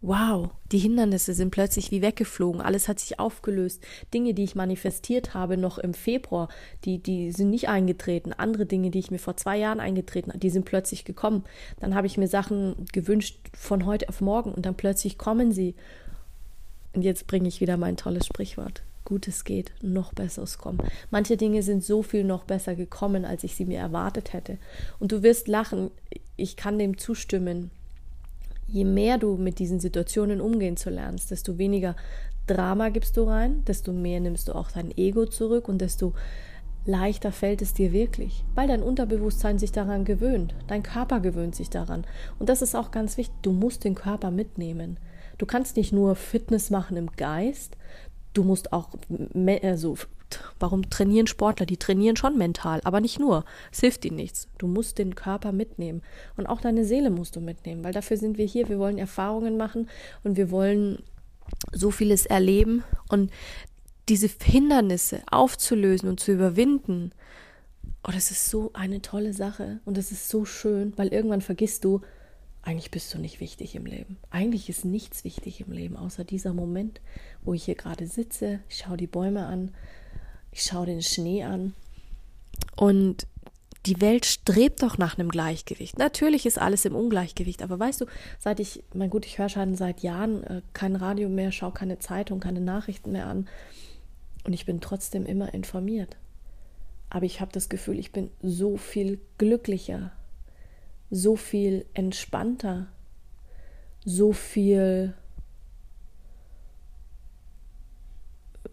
wow, 0.00 0.50
die 0.70 0.78
Hindernisse 0.78 1.32
sind 1.32 1.50
plötzlich 1.50 1.90
wie 1.90 2.02
weggeflogen, 2.02 2.60
alles 2.60 2.88
hat 2.88 3.00
sich 3.00 3.18
aufgelöst. 3.18 3.82
Dinge, 4.14 4.34
die 4.34 4.44
ich 4.44 4.54
manifestiert 4.54 5.34
habe 5.34 5.56
noch 5.56 5.78
im 5.78 5.94
Februar, 5.94 6.48
die, 6.84 7.02
die 7.02 7.32
sind 7.32 7.50
nicht 7.50 7.68
eingetreten. 7.68 8.32
Andere 8.32 8.66
Dinge, 8.66 8.90
die 8.90 8.98
ich 9.00 9.10
mir 9.10 9.18
vor 9.18 9.36
zwei 9.36 9.56
Jahren 9.56 9.80
eingetreten 9.80 10.30
habe, 10.30 10.38
die 10.38 10.50
sind 10.50 10.66
plötzlich 10.66 11.04
gekommen. 11.04 11.44
Dann 11.80 11.94
habe 11.94 12.06
ich 12.06 12.18
mir 12.18 12.28
Sachen 12.28 12.86
gewünscht 12.92 13.38
von 13.54 13.86
heute 13.86 14.08
auf 14.08 14.20
morgen 14.20 14.52
und 14.52 14.66
dann 14.66 14.76
plötzlich 14.76 15.18
kommen 15.18 15.52
sie. 15.52 15.74
Und 16.94 17.02
jetzt 17.02 17.26
bringe 17.26 17.48
ich 17.48 17.60
wieder 17.60 17.76
mein 17.76 17.96
tolles 17.96 18.26
Sprichwort. 18.26 18.82
Gutes 19.04 19.44
geht, 19.44 19.72
noch 19.80 20.12
besseres 20.12 20.58
kommen. 20.58 20.80
Manche 21.10 21.36
Dinge 21.36 21.62
sind 21.62 21.82
so 21.82 22.02
viel 22.02 22.24
noch 22.24 22.44
besser 22.44 22.74
gekommen, 22.74 23.24
als 23.24 23.42
ich 23.42 23.54
sie 23.54 23.64
mir 23.64 23.78
erwartet 23.78 24.34
hätte. 24.34 24.58
Und 24.98 25.12
du 25.12 25.22
wirst 25.22 25.48
lachen, 25.48 25.90
ich 26.36 26.56
kann 26.56 26.78
dem 26.78 26.98
zustimmen. 26.98 27.70
Je 28.66 28.84
mehr 28.84 29.16
du 29.16 29.36
mit 29.36 29.58
diesen 29.60 29.80
Situationen 29.80 30.42
umgehen 30.42 30.76
zu 30.76 30.90
lernst, 30.90 31.30
desto 31.30 31.56
weniger 31.56 31.96
Drama 32.46 32.90
gibst 32.90 33.16
du 33.16 33.22
rein, 33.22 33.64
desto 33.66 33.92
mehr 33.92 34.20
nimmst 34.20 34.48
du 34.48 34.54
auch 34.54 34.70
dein 34.70 34.96
Ego 34.96 35.24
zurück 35.24 35.68
und 35.68 35.78
desto 35.78 36.12
leichter 36.84 37.32
fällt 37.32 37.62
es 37.62 37.74
dir 37.74 37.92
wirklich, 37.92 38.44
weil 38.54 38.68
dein 38.68 38.82
Unterbewusstsein 38.82 39.58
sich 39.58 39.72
daran 39.72 40.04
gewöhnt, 40.04 40.54
dein 40.66 40.82
Körper 40.82 41.20
gewöhnt 41.20 41.54
sich 41.54 41.70
daran. 41.70 42.04
Und 42.38 42.48
das 42.48 42.62
ist 42.62 42.74
auch 42.74 42.90
ganz 42.90 43.16
wichtig, 43.16 43.36
du 43.42 43.52
musst 43.52 43.84
den 43.84 43.94
Körper 43.94 44.30
mitnehmen. 44.30 44.98
Du 45.38 45.46
kannst 45.46 45.76
nicht 45.76 45.92
nur 45.92 46.14
Fitness 46.16 46.70
machen 46.70 46.96
im 46.96 47.12
Geist, 47.12 47.76
du 48.34 48.44
musst 48.44 48.72
auch 48.72 48.90
also 49.62 49.96
warum 50.58 50.90
trainieren 50.90 51.26
Sportler? 51.26 51.66
Die 51.66 51.76
trainieren 51.76 52.16
schon 52.16 52.36
mental, 52.36 52.80
aber 52.84 53.00
nicht 53.00 53.18
nur. 53.18 53.44
Es 53.72 53.80
hilft 53.80 54.04
ihnen 54.04 54.16
nichts. 54.16 54.48
Du 54.58 54.66
musst 54.66 54.98
den 54.98 55.14
Körper 55.14 55.52
mitnehmen 55.52 56.02
und 56.36 56.46
auch 56.46 56.60
deine 56.60 56.84
Seele 56.84 57.10
musst 57.10 57.36
du 57.36 57.40
mitnehmen, 57.40 57.82
weil 57.84 57.92
dafür 57.92 58.16
sind 58.16 58.36
wir 58.36 58.44
hier. 58.44 58.68
Wir 58.68 58.78
wollen 58.78 58.98
Erfahrungen 58.98 59.56
machen 59.56 59.88
und 60.24 60.36
wir 60.36 60.50
wollen 60.50 61.02
so 61.72 61.90
vieles 61.90 62.26
erleben 62.26 62.84
und 63.08 63.30
diese 64.08 64.28
Hindernisse 64.42 65.22
aufzulösen 65.30 66.08
und 66.08 66.20
zu 66.20 66.32
überwinden. 66.32 67.12
Oh, 68.06 68.10
das 68.12 68.30
ist 68.30 68.50
so 68.50 68.70
eine 68.74 69.00
tolle 69.00 69.32
Sache 69.32 69.80
und 69.84 69.96
das 69.96 70.12
ist 70.12 70.28
so 70.28 70.44
schön, 70.44 70.92
weil 70.96 71.08
irgendwann 71.08 71.40
vergisst 71.40 71.84
du, 71.84 72.02
eigentlich 72.68 72.90
bist 72.90 73.14
du 73.14 73.18
nicht 73.18 73.40
wichtig 73.40 73.74
im 73.74 73.86
Leben. 73.86 74.18
Eigentlich 74.28 74.68
ist 74.68 74.84
nichts 74.84 75.24
wichtig 75.24 75.62
im 75.62 75.72
Leben, 75.72 75.96
außer 75.96 76.22
dieser 76.22 76.52
Moment, 76.52 77.00
wo 77.42 77.54
ich 77.54 77.64
hier 77.64 77.76
gerade 77.76 78.06
sitze. 78.06 78.60
Ich 78.68 78.76
schaue 78.76 78.98
die 78.98 79.06
Bäume 79.06 79.46
an, 79.46 79.72
ich 80.52 80.64
schaue 80.64 80.84
den 80.84 81.00
Schnee 81.00 81.44
an. 81.44 81.72
Und 82.76 83.26
die 83.86 84.02
Welt 84.02 84.26
strebt 84.26 84.82
doch 84.82 84.98
nach 84.98 85.18
einem 85.18 85.30
Gleichgewicht. 85.30 85.96
Natürlich 85.96 86.44
ist 86.44 86.58
alles 86.58 86.84
im 86.84 86.94
Ungleichgewicht, 86.94 87.62
aber 87.62 87.80
weißt 87.80 88.02
du, 88.02 88.06
seit 88.38 88.60
ich, 88.60 88.84
mein 88.92 89.08
gut, 89.08 89.24
ich 89.24 89.38
höre 89.38 89.48
schon 89.48 89.74
seit 89.74 90.00
Jahren 90.00 90.44
äh, 90.44 90.60
kein 90.74 90.94
Radio 90.94 91.30
mehr, 91.30 91.52
schaue 91.52 91.72
keine 91.72 91.98
Zeitung, 92.00 92.38
keine 92.38 92.60
Nachrichten 92.60 93.12
mehr 93.12 93.28
an 93.28 93.48
und 94.44 94.52
ich 94.52 94.66
bin 94.66 94.82
trotzdem 94.82 95.24
immer 95.24 95.54
informiert. 95.54 96.18
Aber 97.08 97.24
ich 97.24 97.40
habe 97.40 97.50
das 97.50 97.70
Gefühl, 97.70 97.98
ich 97.98 98.12
bin 98.12 98.30
so 98.42 98.76
viel 98.76 99.20
glücklicher, 99.38 100.12
so 101.10 101.36
viel 101.36 101.86
entspannter, 101.94 102.88
so 104.04 104.32
viel 104.32 105.14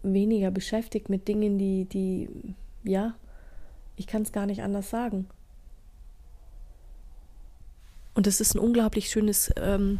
weniger 0.02 0.50
beschäftigt 0.50 1.08
mit 1.08 1.28
Dingen, 1.28 1.58
die, 1.58 1.84
die, 1.86 2.54
ja, 2.84 3.14
ich 3.96 4.06
kann 4.06 4.22
es 4.22 4.32
gar 4.32 4.46
nicht 4.46 4.62
anders 4.62 4.90
sagen. 4.90 5.28
Und 8.14 8.26
es 8.26 8.40
ist 8.40 8.54
ein 8.54 8.60
unglaublich 8.60 9.10
schönes 9.10 9.52
ähm, 9.56 9.98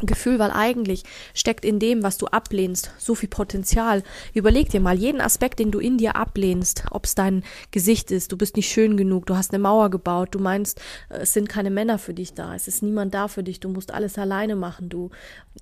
Gefühl, 0.00 0.38
weil 0.38 0.50
eigentlich 0.50 1.04
steckt 1.32 1.64
in 1.64 1.78
dem, 1.78 2.02
was 2.02 2.18
du 2.18 2.26
ablehnst, 2.26 2.90
so 2.98 3.14
viel 3.14 3.28
Potenzial. 3.28 4.02
Überleg 4.34 4.68
dir 4.68 4.80
mal 4.80 4.98
jeden 4.98 5.20
Aspekt, 5.20 5.60
den 5.60 5.70
du 5.70 5.78
in 5.78 5.96
dir 5.96 6.16
ablehnst, 6.16 6.84
ob 6.90 7.04
es 7.04 7.14
dein 7.14 7.44
Gesicht 7.70 8.10
ist, 8.10 8.32
du 8.32 8.36
bist 8.36 8.56
nicht 8.56 8.68
schön 8.68 8.96
genug, 8.96 9.26
du 9.26 9.36
hast 9.36 9.52
eine 9.52 9.62
Mauer 9.62 9.90
gebaut, 9.90 10.30
du 10.32 10.40
meinst, 10.40 10.80
es 11.08 11.32
sind 11.32 11.48
keine 11.48 11.70
Männer 11.70 11.98
für 11.98 12.14
dich 12.14 12.34
da, 12.34 12.54
es 12.54 12.68
ist 12.68 12.82
niemand 12.82 13.14
da 13.14 13.28
für 13.28 13.42
dich, 13.42 13.60
du 13.60 13.68
musst 13.68 13.94
alles 13.94 14.18
alleine 14.18 14.56
machen, 14.56 14.88
du. 14.88 15.10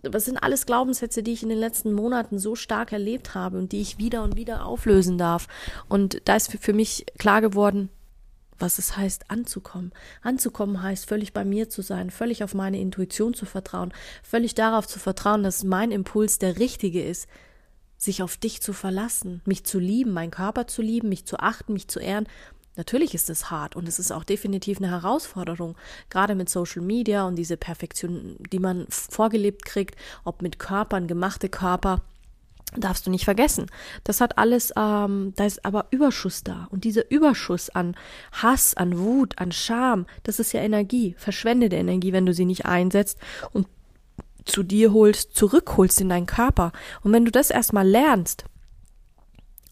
Das 0.03 0.25
sind 0.25 0.39
alles 0.39 0.67
Glaubenssätze, 0.67 1.23
die 1.23 1.33
ich 1.33 1.43
in 1.43 1.49
den 1.49 1.59
letzten 1.59 1.93
Monaten 1.93 2.39
so 2.39 2.55
stark 2.55 2.93
erlebt 2.93 3.35
habe 3.35 3.59
und 3.59 3.73
die 3.73 3.81
ich 3.81 3.99
wieder 3.99 4.23
und 4.23 4.37
wieder 4.37 4.65
auflösen 4.65 5.19
darf. 5.19 5.49
Und 5.89 6.23
da 6.25 6.37
ist 6.37 6.57
für 6.61 6.73
mich 6.73 7.05
klar 7.19 7.41
geworden, 7.41 7.91
was 8.61 8.79
es 8.79 8.97
heißt, 8.97 9.31
anzukommen. 9.31 9.93
Anzukommen 10.23 10.83
heißt, 10.83 11.07
völlig 11.07 11.33
bei 11.33 11.45
mir 11.45 11.69
zu 11.69 11.83
sein, 11.83 12.11
völlig 12.11 12.45
auf 12.45 12.55
meine 12.55 12.81
Intuition 12.81 13.35
zu 13.35 13.47
vertrauen, 13.47 13.93
völlig 14.23 14.55
darauf 14.55 14.87
zu 14.87 14.99
vertrauen, 14.99 15.43
dass 15.43 15.65
mein 15.65 15.91
Impuls 15.91 16.39
der 16.39 16.59
richtige 16.59 17.03
ist, 17.03 17.29
sich 17.97 18.23
auf 18.23 18.37
dich 18.37 18.63
zu 18.63 18.73
verlassen, 18.73 19.43
mich 19.45 19.65
zu 19.65 19.79
lieben, 19.79 20.13
meinen 20.13 20.31
Körper 20.31 20.67
zu 20.67 20.81
lieben, 20.81 21.09
mich 21.09 21.27
zu 21.27 21.39
achten, 21.39 21.73
mich 21.73 21.89
zu 21.89 22.01
ehren. 22.01 22.27
Natürlich 22.77 23.15
ist 23.15 23.29
es 23.29 23.51
hart 23.51 23.77
und 23.77 23.89
es 23.89 23.99
ist 23.99 24.11
auch 24.11 24.25
definitiv 24.25 24.79
eine 24.79 24.91
Herausforderung, 24.91 25.77
gerade 26.09 26.35
mit 26.35 26.49
Social 26.49 26.83
Media 26.83 27.27
und 27.27 27.37
diese 27.37 27.57
Perfektion, 27.57 28.37
die 28.53 28.59
man 28.59 28.87
vorgelebt 28.89 29.65
kriegt, 29.67 29.97
ob 30.25 30.41
mit 30.41 30.59
Körpern, 30.59 31.07
gemachte 31.07 31.49
Körper 31.49 32.01
darfst 32.77 33.07
du 33.07 33.11
nicht 33.11 33.25
vergessen. 33.25 33.67
Das 34.05 34.21
hat 34.21 34.39
alles, 34.39 34.73
ähm, 34.77 35.33
da 35.37 35.45
ist 35.45 35.65
aber 35.65 35.87
Überschuss 35.91 36.45
da. 36.45 36.69
Und 36.71 36.85
dieser 36.85 37.11
Überschuss 37.11 37.71
an 37.71 37.97
Hass, 38.33 38.75
an 38.75 38.99
Wut, 38.99 39.39
an 39.39 39.53
Scham, 39.53 40.07
das 40.23 40.39
ist 40.39 40.53
ja 40.53 40.61
Energie, 40.61 41.15
verschwendete 41.19 41.77
Energie, 41.77 42.13
wenn 42.13 42.27
du 42.27 42.33
sie 42.33 42.45
nicht 42.45 42.67
einsetzt 42.67 43.19
und 43.53 43.67
zu 44.45 44.63
dir 44.63 44.93
holst, 44.93 45.35
zurückholst 45.37 46.01
in 46.01 46.09
deinen 46.09 46.27
Körper. 46.27 46.73
Und 47.03 47.13
wenn 47.13 47.25
du 47.25 47.31
das 47.31 47.51
erstmal 47.51 47.87
lernst, 47.87 48.45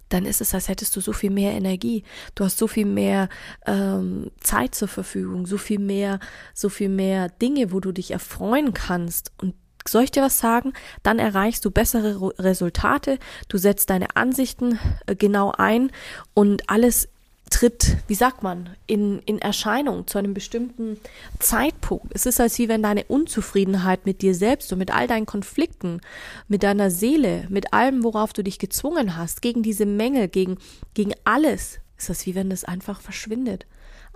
dann 0.09 0.25
ist 0.25 0.41
es, 0.41 0.55
als 0.55 0.69
hättest 0.69 0.97
du 0.97 1.01
so 1.01 1.13
viel 1.13 1.31
mehr 1.31 1.53
Energie. 1.53 2.03
Du 2.35 2.45
hast 2.45 2.59
so 2.59 2.67
viel 2.67 2.87
mehr 2.87 3.29
ähm, 3.67 4.31
Zeit 4.41 4.75
zur 4.75 4.89
Verfügung, 4.89 5.47
so 5.47 5.59
viel 5.59 5.79
mehr, 5.79 6.19
so 6.55 6.69
viel 6.69 6.89
mehr 6.89 7.29
Dinge, 7.29 7.73
wo 7.73 7.81
du 7.81 7.93
dich 7.93 8.11
erfreuen 8.13 8.73
kannst. 8.73 9.33
Und 9.39 9.55
soll 9.87 10.05
ich 10.05 10.11
dir 10.11 10.23
was 10.23 10.39
sagen? 10.39 10.73
Dann 11.03 11.19
erreichst 11.19 11.65
du 11.65 11.71
bessere 11.71 12.33
Resultate, 12.39 13.19
du 13.49 13.59
setzt 13.59 13.91
deine 13.91 14.17
Ansichten 14.17 14.79
äh, 15.07 15.15
genau 15.15 15.53
ein 15.57 15.91
und 16.35 16.69
alles 16.69 17.09
tritt, 17.51 17.97
wie 18.07 18.15
sagt 18.15 18.43
man, 18.43 18.71
in, 18.87 19.21
in 19.21 19.39
Erscheinung 19.39 20.07
zu 20.07 20.19
einem 20.19 20.35
bestimmten 20.35 20.99
Zeitpunkt. 21.39 22.07
Es 22.11 22.27
ist, 22.27 22.41
als 22.41 22.59
wie 22.59 22.69
wenn 22.69 22.83
deine 22.83 23.05
Unzufriedenheit 23.05 24.07
mit 24.07 24.23
dir 24.23 24.35
selbst 24.35 24.73
und 24.73 24.79
mit 24.79 24.95
all 24.95 25.07
deinen 25.07 25.27
Konflikten, 25.27 26.01
mit 26.47 26.63
deiner 26.63 26.91
Seele, 26.91 27.47
mit 27.49 27.73
allem, 27.73 28.05
worauf 28.05 28.33
du 28.33 28.43
dich 28.43 28.59
gezwungen 28.59 29.17
hast, 29.17 29.43
gegen 29.43 29.63
diese 29.63 29.87
Mängel, 29.87 30.29
gegen, 30.29 30.59
gegen 30.95 31.13
alles, 31.25 31.79
ist 31.97 32.11
das 32.11 32.27
wie 32.27 32.35
wenn 32.35 32.51
das 32.51 32.65
einfach 32.65 33.01
verschwindet. 33.01 33.67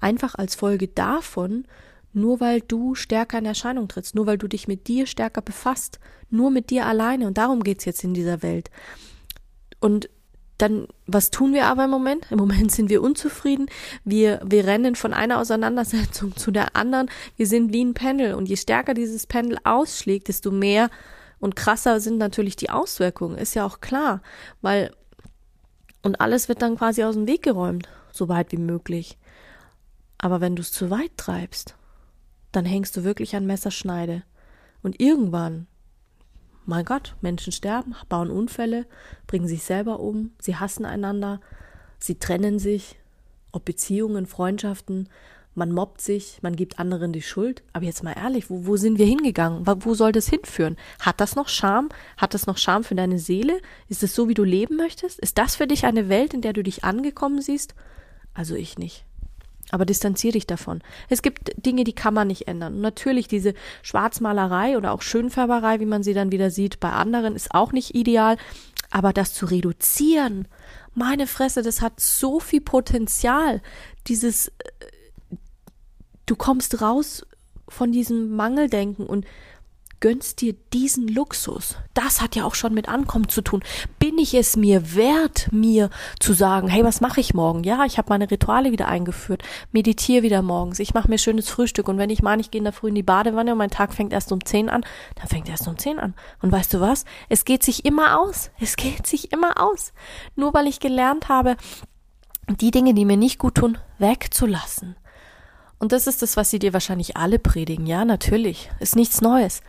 Einfach 0.00 0.34
als 0.34 0.54
Folge 0.54 0.88
davon, 0.88 1.64
nur 2.12 2.40
weil 2.40 2.60
du 2.60 2.94
stärker 2.94 3.38
in 3.38 3.46
Erscheinung 3.46 3.88
trittst, 3.88 4.14
nur 4.14 4.26
weil 4.26 4.38
du 4.38 4.48
dich 4.48 4.68
mit 4.68 4.88
dir 4.88 5.06
stärker 5.06 5.42
befasst, 5.42 5.98
nur 6.30 6.50
mit 6.50 6.70
dir 6.70 6.86
alleine. 6.86 7.26
Und 7.26 7.38
darum 7.38 7.62
geht's 7.62 7.84
jetzt 7.84 8.04
in 8.04 8.14
dieser 8.14 8.42
Welt. 8.42 8.70
Und 9.80 10.08
dann, 10.58 10.86
was 11.06 11.30
tun 11.30 11.54
wir 11.54 11.66
aber 11.66 11.86
im 11.86 11.90
Moment? 11.90 12.30
Im 12.30 12.38
Moment 12.38 12.70
sind 12.70 12.88
wir 12.88 13.02
unzufrieden. 13.02 13.66
Wir, 14.04 14.40
wir 14.44 14.64
rennen 14.64 14.94
von 14.94 15.12
einer 15.12 15.40
Auseinandersetzung 15.40 16.36
zu 16.36 16.50
der 16.50 16.76
anderen. 16.76 17.10
Wir 17.36 17.46
sind 17.46 17.72
wie 17.72 17.84
ein 17.84 17.94
Pendel. 17.94 18.34
Und 18.34 18.48
je 18.48 18.56
stärker 18.56 18.94
dieses 18.94 19.26
Pendel 19.26 19.58
ausschlägt, 19.64 20.28
desto 20.28 20.50
mehr 20.50 20.90
und 21.40 21.56
krasser 21.56 21.98
sind 21.98 22.18
natürlich 22.18 22.54
die 22.54 22.70
Auswirkungen. 22.70 23.38
Ist 23.38 23.54
ja 23.54 23.66
auch 23.66 23.80
klar. 23.80 24.22
Weil, 24.60 24.92
und 26.02 26.20
alles 26.20 26.48
wird 26.48 26.62
dann 26.62 26.76
quasi 26.76 27.02
aus 27.02 27.14
dem 27.14 27.26
Weg 27.26 27.42
geräumt, 27.42 27.88
so 28.12 28.28
weit 28.28 28.52
wie 28.52 28.58
möglich. 28.58 29.18
Aber 30.18 30.40
wenn 30.40 30.54
du 30.54 30.62
es 30.62 30.70
zu 30.70 30.90
weit 30.90 31.10
treibst, 31.16 31.74
dann 32.52 32.64
hängst 32.64 32.96
du 32.96 33.04
wirklich 33.04 33.34
an 33.34 33.46
Messerschneide. 33.46 34.22
Und 34.82 35.00
irgendwann, 35.00 35.66
mein 36.64 36.84
Gott, 36.84 37.16
Menschen 37.20 37.52
sterben, 37.52 37.94
bauen 38.08 38.30
Unfälle, 38.30 38.86
bringen 39.26 39.48
sich 39.48 39.64
selber 39.64 40.00
um, 40.00 40.32
sie 40.40 40.56
hassen 40.56 40.84
einander, 40.84 41.40
sie 41.98 42.18
trennen 42.18 42.58
sich, 42.58 42.96
ob 43.52 43.64
Beziehungen, 43.64 44.26
Freundschaften, 44.26 45.08
man 45.54 45.70
mobbt 45.70 46.00
sich, 46.00 46.38
man 46.40 46.56
gibt 46.56 46.78
anderen 46.78 47.12
die 47.12 47.20
Schuld. 47.20 47.62
Aber 47.74 47.84
jetzt 47.84 48.02
mal 48.02 48.14
ehrlich, 48.14 48.48
wo, 48.48 48.66
wo 48.66 48.76
sind 48.76 48.98
wir 48.98 49.04
hingegangen? 49.04 49.66
Wo 49.66 49.94
soll 49.94 50.12
das 50.12 50.28
hinführen? 50.28 50.76
Hat 50.98 51.20
das 51.20 51.36
noch 51.36 51.48
Scham? 51.48 51.90
Hat 52.16 52.32
das 52.32 52.46
noch 52.46 52.56
Scham 52.56 52.84
für 52.84 52.94
deine 52.94 53.18
Seele? 53.18 53.60
Ist 53.88 54.02
es 54.02 54.14
so, 54.14 54.28
wie 54.28 54.34
du 54.34 54.44
leben 54.44 54.76
möchtest? 54.76 55.20
Ist 55.20 55.36
das 55.36 55.56
für 55.56 55.66
dich 55.66 55.84
eine 55.84 56.08
Welt, 56.08 56.32
in 56.32 56.40
der 56.40 56.54
du 56.54 56.62
dich 56.62 56.84
angekommen 56.84 57.42
siehst? 57.42 57.74
Also 58.32 58.54
ich 58.54 58.78
nicht. 58.78 59.04
Aber 59.72 59.86
distanziere 59.86 60.34
dich 60.34 60.46
davon. 60.46 60.82
Es 61.08 61.22
gibt 61.22 61.50
Dinge, 61.56 61.82
die 61.82 61.94
kann 61.94 62.14
man 62.14 62.28
nicht 62.28 62.46
ändern. 62.46 62.74
Und 62.74 62.82
natürlich 62.82 63.26
diese 63.26 63.54
Schwarzmalerei 63.82 64.76
oder 64.76 64.92
auch 64.92 65.02
Schönfärberei, 65.02 65.80
wie 65.80 65.86
man 65.86 66.02
sie 66.02 66.14
dann 66.14 66.30
wieder 66.30 66.50
sieht, 66.50 66.78
bei 66.78 66.90
anderen 66.90 67.34
ist 67.34 67.54
auch 67.54 67.72
nicht 67.72 67.94
ideal. 67.94 68.36
Aber 68.90 69.14
das 69.14 69.32
zu 69.32 69.46
reduzieren, 69.46 70.46
meine 70.94 71.26
Fresse, 71.26 71.62
das 71.62 71.80
hat 71.80 71.98
so 71.98 72.38
viel 72.38 72.60
Potenzial. 72.60 73.62
Dieses, 74.06 74.48
äh, 74.48 74.52
du 76.26 76.36
kommst 76.36 76.82
raus 76.82 77.26
von 77.66 77.92
diesem 77.92 78.36
Mangeldenken 78.36 79.06
und 79.06 79.24
gönnst 80.02 80.40
dir 80.40 80.54
diesen 80.72 81.06
Luxus. 81.06 81.76
Das 81.94 82.20
hat 82.20 82.34
ja 82.34 82.44
auch 82.44 82.56
schon 82.56 82.74
mit 82.74 82.88
Ankommen 82.88 83.28
zu 83.28 83.40
tun. 83.40 83.62
Bin 84.00 84.18
ich 84.18 84.34
es 84.34 84.56
mir 84.56 84.94
wert, 84.94 85.48
mir 85.52 85.90
zu 86.18 86.32
sagen, 86.32 86.66
hey, 86.68 86.84
was 86.84 87.00
mache 87.00 87.20
ich 87.20 87.34
morgen? 87.34 87.62
Ja, 87.62 87.84
ich 87.84 87.98
habe 87.98 88.10
meine 88.10 88.30
Rituale 88.30 88.72
wieder 88.72 88.88
eingeführt, 88.88 89.42
meditiere 89.70 90.24
wieder 90.24 90.42
morgens, 90.42 90.80
ich 90.80 90.92
mache 90.92 91.08
mir 91.08 91.18
schönes 91.18 91.48
Frühstück 91.48 91.88
und 91.88 91.98
wenn 91.98 92.10
ich 92.10 92.20
meine, 92.20 92.42
ich 92.42 92.50
gehe 92.50 92.58
in 92.58 92.64
der 92.64 92.72
Früh 92.72 92.88
in 92.88 92.96
die 92.96 93.04
Badewanne 93.04 93.52
und 93.52 93.58
mein 93.58 93.70
Tag 93.70 93.94
fängt 93.94 94.12
erst 94.12 94.32
um 94.32 94.44
10 94.44 94.68
an, 94.68 94.84
dann 95.14 95.28
fängt 95.28 95.46
er 95.46 95.52
erst 95.52 95.68
um 95.68 95.78
10 95.78 96.00
an. 96.00 96.14
Und 96.42 96.50
weißt 96.50 96.74
du 96.74 96.80
was? 96.80 97.04
Es 97.28 97.44
geht 97.44 97.62
sich 97.62 97.84
immer 97.84 98.20
aus. 98.20 98.50
Es 98.60 98.74
geht 98.74 99.06
sich 99.06 99.32
immer 99.32 99.62
aus. 99.62 99.92
Nur 100.34 100.52
weil 100.52 100.66
ich 100.66 100.80
gelernt 100.80 101.28
habe, 101.28 101.56
die 102.48 102.72
Dinge, 102.72 102.92
die 102.92 103.04
mir 103.04 103.16
nicht 103.16 103.38
gut 103.38 103.54
tun, 103.54 103.78
wegzulassen. 103.98 104.96
Und 105.78 105.92
das 105.92 106.08
ist 106.08 106.22
das, 106.22 106.36
was 106.36 106.50
sie 106.50 106.58
dir 106.58 106.72
wahrscheinlich 106.72 107.16
alle 107.16 107.38
predigen. 107.38 107.86
Ja, 107.86 108.04
natürlich. 108.04 108.70
Ist 108.80 108.96
nichts 108.96 109.20
Neues. 109.20 109.62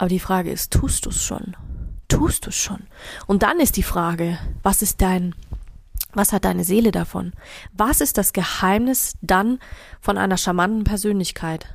Aber 0.00 0.08
die 0.08 0.18
Frage 0.18 0.50
ist, 0.50 0.72
tust 0.72 1.04
du 1.04 1.10
es 1.10 1.22
schon? 1.22 1.54
Tust 2.08 2.46
du 2.46 2.48
es 2.48 2.56
schon? 2.56 2.84
Und 3.26 3.42
dann 3.42 3.60
ist 3.60 3.76
die 3.76 3.82
Frage, 3.82 4.38
was 4.62 4.80
ist 4.80 5.02
dein, 5.02 5.34
was 6.14 6.32
hat 6.32 6.46
deine 6.46 6.64
Seele 6.64 6.90
davon? 6.90 7.34
Was 7.74 8.00
ist 8.00 8.16
das 8.16 8.32
Geheimnis 8.32 9.18
dann 9.20 9.58
von 10.00 10.16
einer 10.16 10.38
charmanten 10.38 10.84
Persönlichkeit? 10.84 11.66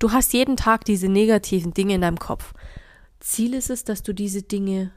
Du 0.00 0.10
hast 0.10 0.32
jeden 0.32 0.56
Tag 0.56 0.84
diese 0.84 1.08
negativen 1.08 1.72
Dinge 1.72 1.94
in 1.94 2.00
deinem 2.00 2.18
Kopf. 2.18 2.52
Ziel 3.20 3.54
ist 3.54 3.70
es, 3.70 3.84
dass 3.84 4.02
du 4.02 4.12
diese 4.12 4.42
Dinge 4.42 4.90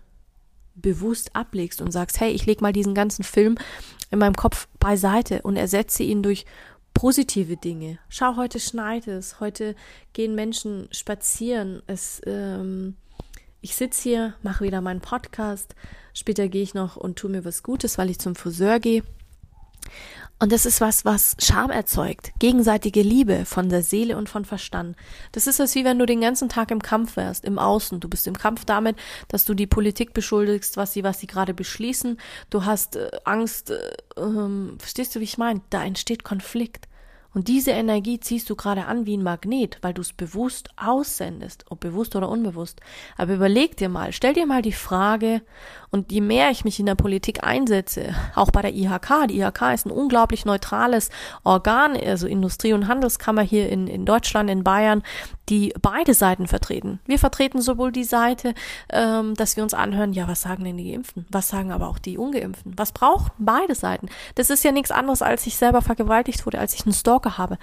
bewusst 0.74 1.36
ablegst 1.36 1.82
und 1.82 1.92
sagst, 1.92 2.20
hey, 2.20 2.32
ich 2.32 2.48
leg 2.48 2.62
mal 2.62 2.74
diesen 2.74 2.96
ganzen 2.96 3.22
Film 3.22 3.60
in 4.10 4.18
meinem 4.18 4.36
Kopf 4.36 4.68
beiseite 4.80 5.44
und 5.44 5.56
ersetze 5.56 6.02
ihn 6.02 6.24
durch 6.24 6.46
positive 6.96 7.58
Dinge. 7.58 8.00
Schau, 8.10 8.38
heute 8.38 8.60
schneit 8.60 9.08
es, 9.08 9.40
heute 9.40 9.76
gehen 10.14 10.34
Menschen 10.34 10.88
spazieren. 10.92 11.84
Es, 11.86 12.20
ähm, 12.26 12.96
ich 13.62 13.76
sitze 13.76 14.02
hier, 14.02 14.34
mache 14.42 14.64
wieder 14.64 14.82
meinen 14.82 15.02
Podcast. 15.02 15.76
Später 16.14 16.48
gehe 16.48 16.64
ich 16.64 16.74
noch 16.74 16.96
und 16.96 17.20
tue 17.20 17.30
mir 17.30 17.46
was 17.46 17.62
Gutes, 17.62 18.00
weil 18.00 18.10
ich 18.10 18.18
zum 18.18 18.36
Friseur 18.36 18.80
gehe. 18.80 19.04
Und 20.38 20.52
das 20.52 20.66
ist 20.66 20.82
was, 20.82 21.06
was 21.06 21.38
Scham 21.40 21.72
erzeugt. 21.72 22.34
Gegenseitige 22.40 23.02
Liebe 23.02 23.46
von 23.46 23.70
der 23.70 23.84
Seele 23.84 24.18
und 24.18 24.28
von 24.28 24.44
Verstand. 24.44 24.98
Das 25.32 25.48
ist 25.48 25.62
es 25.62 25.76
wie 25.76 25.86
wenn 25.86 25.98
du 25.98 26.06
den 26.06 26.20
ganzen 26.20 26.50
Tag 26.50 26.72
im 26.72 26.82
Kampf 26.82 27.16
wärst, 27.16 27.46
im 27.46 27.58
Außen. 27.58 28.02
Du 28.02 28.10
bist 28.10 28.28
im 28.28 28.38
Kampf 28.38 28.66
damit, 28.66 28.98
dass 29.30 29.46
du 29.46 29.54
die 29.54 29.66
Politik 29.68 30.14
beschuldigst, 30.14 30.76
was 30.76 30.92
sie, 30.92 31.06
was 31.06 31.22
sie 31.22 31.28
gerade 31.28 31.54
beschließen. 31.54 32.18
Du 32.50 32.66
hast 32.66 32.98
äh, 32.98 33.12
Angst, 33.24 33.72
äh, 33.72 33.80
ähm, 34.18 34.76
verstehst 34.78 35.16
du, 35.16 35.22
wie 35.22 35.26
ich 35.26 35.38
meine? 35.38 35.62
Da 35.70 35.86
entsteht 35.86 36.26
Konflikt. 36.26 36.90
Und 37.36 37.50
diese 37.50 37.72
Energie 37.72 38.18
ziehst 38.18 38.50
du 38.50 38.56
gerade 38.56 38.86
an 38.86 39.06
wie 39.06 39.18
ein 39.18 39.24
Magnet, 39.24 39.78
weil 39.82 39.94
du 39.94 40.02
es 40.02 40.14
bewusst 40.14 40.70
aussendest, 40.78 41.66
ob 41.70 41.82
bewusst 41.82 42.16
oder 42.16 42.30
unbewusst. 42.30 42.80
Aber 43.18 43.34
überleg 43.34 43.76
dir 43.76 43.90
mal, 43.90 44.14
stell 44.14 44.34
dir 44.34 44.46
mal 44.46 44.62
die 44.62 44.72
Frage, 44.72 45.42
und 45.96 46.12
je 46.12 46.20
mehr 46.20 46.52
ich 46.52 46.66
mich 46.66 46.78
in 46.78 46.86
der 46.86 46.96
Politik 46.96 47.46
einsetze, 47.46 48.14
auch 48.36 48.52
bei 48.52 48.62
der 48.62 48.74
IHK, 48.74 49.28
die 49.30 49.40
IHK 49.40 49.74
ist 49.74 49.86
ein 49.86 49.92
unglaublich 49.92 50.44
neutrales 50.44 51.10
Organ, 51.46 51.96
also 51.96 52.28
Industrie- 52.28 52.74
und 52.74 52.90
Handelskammer 52.90 53.42
hier 53.42 53.70
in, 53.70 53.88
in 53.88 54.06
Deutschland, 54.06 54.50
in 54.50 54.66
Bayern, 54.66 55.04
die 55.48 55.74
beide 55.82 56.14
Seiten 56.14 56.48
vertreten. 56.48 57.00
Wir 57.06 57.18
vertreten 57.18 57.62
sowohl 57.62 57.94
die 57.94 58.04
Seite, 58.04 58.54
ähm, 58.90 59.36
dass 59.36 59.56
wir 59.56 59.64
uns 59.64 59.74
anhören, 59.74 60.12
ja, 60.12 60.28
was 60.28 60.42
sagen 60.42 60.66
denn 60.66 60.76
die 60.76 60.92
Geimpften? 60.92 61.26
Was 61.30 61.48
sagen 61.48 61.72
aber 61.72 61.88
auch 61.88 62.00
die 62.00 62.18
Ungeimpften? 62.18 62.74
Was 62.76 62.92
brauchen 62.92 63.32
beide 63.38 63.74
Seiten? 63.74 64.10
Das 64.36 64.50
ist 64.50 64.66
ja 64.66 64.74
nichts 64.74 64.92
anderes, 64.92 65.22
als 65.22 65.48
ich 65.48 65.56
selber 65.56 65.82
vergewaltigt 65.82 66.46
wurde, 66.46 66.60
als 66.60 66.74
ich 66.74 66.86
einen 66.86 66.94
Stalker 66.94 67.38
habe. 67.38 67.58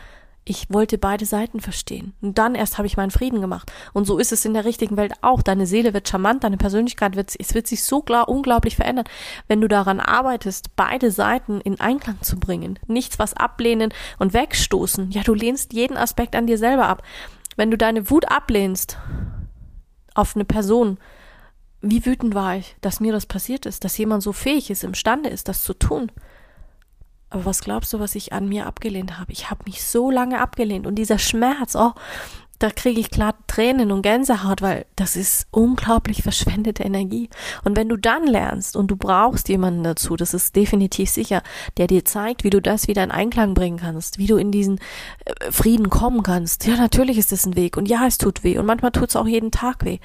Ich 0.44 0.66
wollte 0.70 0.98
beide 0.98 1.24
Seiten 1.24 1.60
verstehen. 1.60 2.14
Und 2.20 2.36
dann 2.36 2.56
erst 2.56 2.76
habe 2.76 2.86
ich 2.86 2.96
meinen 2.96 3.12
Frieden 3.12 3.40
gemacht. 3.40 3.70
Und 3.92 4.06
so 4.06 4.18
ist 4.18 4.32
es 4.32 4.44
in 4.44 4.54
der 4.54 4.64
richtigen 4.64 4.96
Welt 4.96 5.12
auch. 5.22 5.40
Deine 5.40 5.66
Seele 5.66 5.94
wird 5.94 6.08
charmant, 6.08 6.42
deine 6.42 6.56
Persönlichkeit 6.56 7.14
wird, 7.14 7.32
es 7.38 7.54
wird 7.54 7.68
sich 7.68 7.84
so 7.84 8.02
klar, 8.02 8.28
unglaublich 8.28 8.74
verändern, 8.74 9.04
wenn 9.46 9.60
du 9.60 9.68
daran 9.68 10.00
arbeitest, 10.00 10.74
beide 10.74 11.12
Seiten 11.12 11.60
in 11.60 11.78
Einklang 11.78 12.20
zu 12.22 12.40
bringen. 12.40 12.80
Nichts 12.88 13.20
was 13.20 13.34
ablehnen 13.34 13.94
und 14.18 14.32
wegstoßen. 14.32 15.12
Ja, 15.12 15.22
du 15.22 15.34
lehnst 15.34 15.72
jeden 15.74 15.96
Aspekt 15.96 16.34
an 16.34 16.48
dir 16.48 16.58
selber 16.58 16.88
ab. 16.88 17.04
Wenn 17.56 17.70
du 17.70 17.78
deine 17.78 18.10
Wut 18.10 18.28
ablehnst 18.28 18.98
auf 20.14 20.34
eine 20.34 20.44
Person, 20.44 20.98
wie 21.82 22.04
wütend 22.04 22.34
war 22.34 22.56
ich, 22.56 22.76
dass 22.80 23.00
mir 23.00 23.12
das 23.12 23.26
passiert 23.26 23.64
ist, 23.66 23.84
dass 23.84 23.98
jemand 23.98 24.22
so 24.22 24.32
fähig 24.32 24.70
ist, 24.70 24.82
imstande 24.82 25.28
ist, 25.28 25.48
das 25.48 25.62
zu 25.62 25.74
tun. 25.74 26.10
Aber 27.32 27.46
was 27.46 27.62
glaubst 27.62 27.92
du, 27.94 27.98
was 27.98 28.14
ich 28.14 28.32
an 28.34 28.48
mir 28.48 28.66
abgelehnt 28.66 29.18
habe? 29.18 29.32
Ich 29.32 29.50
habe 29.50 29.62
mich 29.64 29.82
so 29.82 30.10
lange 30.10 30.38
abgelehnt 30.38 30.86
und 30.86 30.96
dieser 30.96 31.18
Schmerz, 31.18 31.74
oh, 31.74 31.92
da 32.58 32.70
kriege 32.70 33.00
ich 33.00 33.10
klar 33.10 33.34
Tränen 33.48 33.90
und 33.90 34.02
Gänsehaut, 34.02 34.62
weil 34.62 34.84
das 34.94 35.16
ist 35.16 35.46
unglaublich 35.50 36.22
verschwendete 36.22 36.84
Energie. 36.84 37.28
Und 37.64 37.76
wenn 37.76 37.88
du 37.88 37.96
dann 37.96 38.26
lernst 38.26 38.76
und 38.76 38.88
du 38.88 38.96
brauchst 38.96 39.48
jemanden 39.48 39.82
dazu, 39.82 40.14
das 40.14 40.34
ist 40.34 40.54
definitiv 40.54 41.08
sicher, 41.10 41.42
der 41.78 41.86
dir 41.86 42.04
zeigt, 42.04 42.44
wie 42.44 42.50
du 42.50 42.60
das 42.60 42.86
wieder 42.86 43.02
in 43.02 43.10
Einklang 43.10 43.54
bringen 43.54 43.78
kannst, 43.78 44.18
wie 44.18 44.26
du 44.26 44.36
in 44.36 44.52
diesen 44.52 44.78
äh, 45.24 45.50
Frieden 45.50 45.90
kommen 45.90 46.22
kannst. 46.22 46.66
Ja, 46.66 46.76
natürlich 46.76 47.18
ist 47.18 47.32
das 47.32 47.46
ein 47.46 47.56
Weg 47.56 47.78
und 47.78 47.88
ja, 47.88 48.06
es 48.06 48.18
tut 48.18 48.44
weh 48.44 48.58
und 48.58 48.66
manchmal 48.66 48.92
tut 48.92 49.08
es 49.08 49.16
auch 49.16 49.26
jeden 49.26 49.50
Tag 49.50 49.84
weh. 49.84 49.98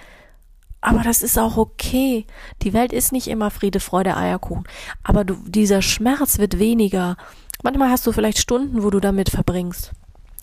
Aber 0.81 1.01
das 1.03 1.23
ist 1.23 1.37
auch 1.37 1.57
okay. 1.57 2.25
Die 2.61 2.73
Welt 2.73 2.93
ist 2.93 3.11
nicht 3.11 3.27
immer 3.27 3.51
Friede, 3.51 3.79
Freude, 3.79 4.15
Eierkuchen. 4.15 4.67
Aber 5.03 5.25
du, 5.25 5.35
dieser 5.45 5.81
Schmerz 5.81 6.37
wird 6.37 6.59
weniger. 6.59 7.17
Manchmal 7.63 7.89
hast 7.89 8.05
du 8.05 8.11
vielleicht 8.11 8.37
Stunden, 8.37 8.83
wo 8.83 8.89
du 8.89 8.99
damit 8.99 9.29
verbringst 9.29 9.91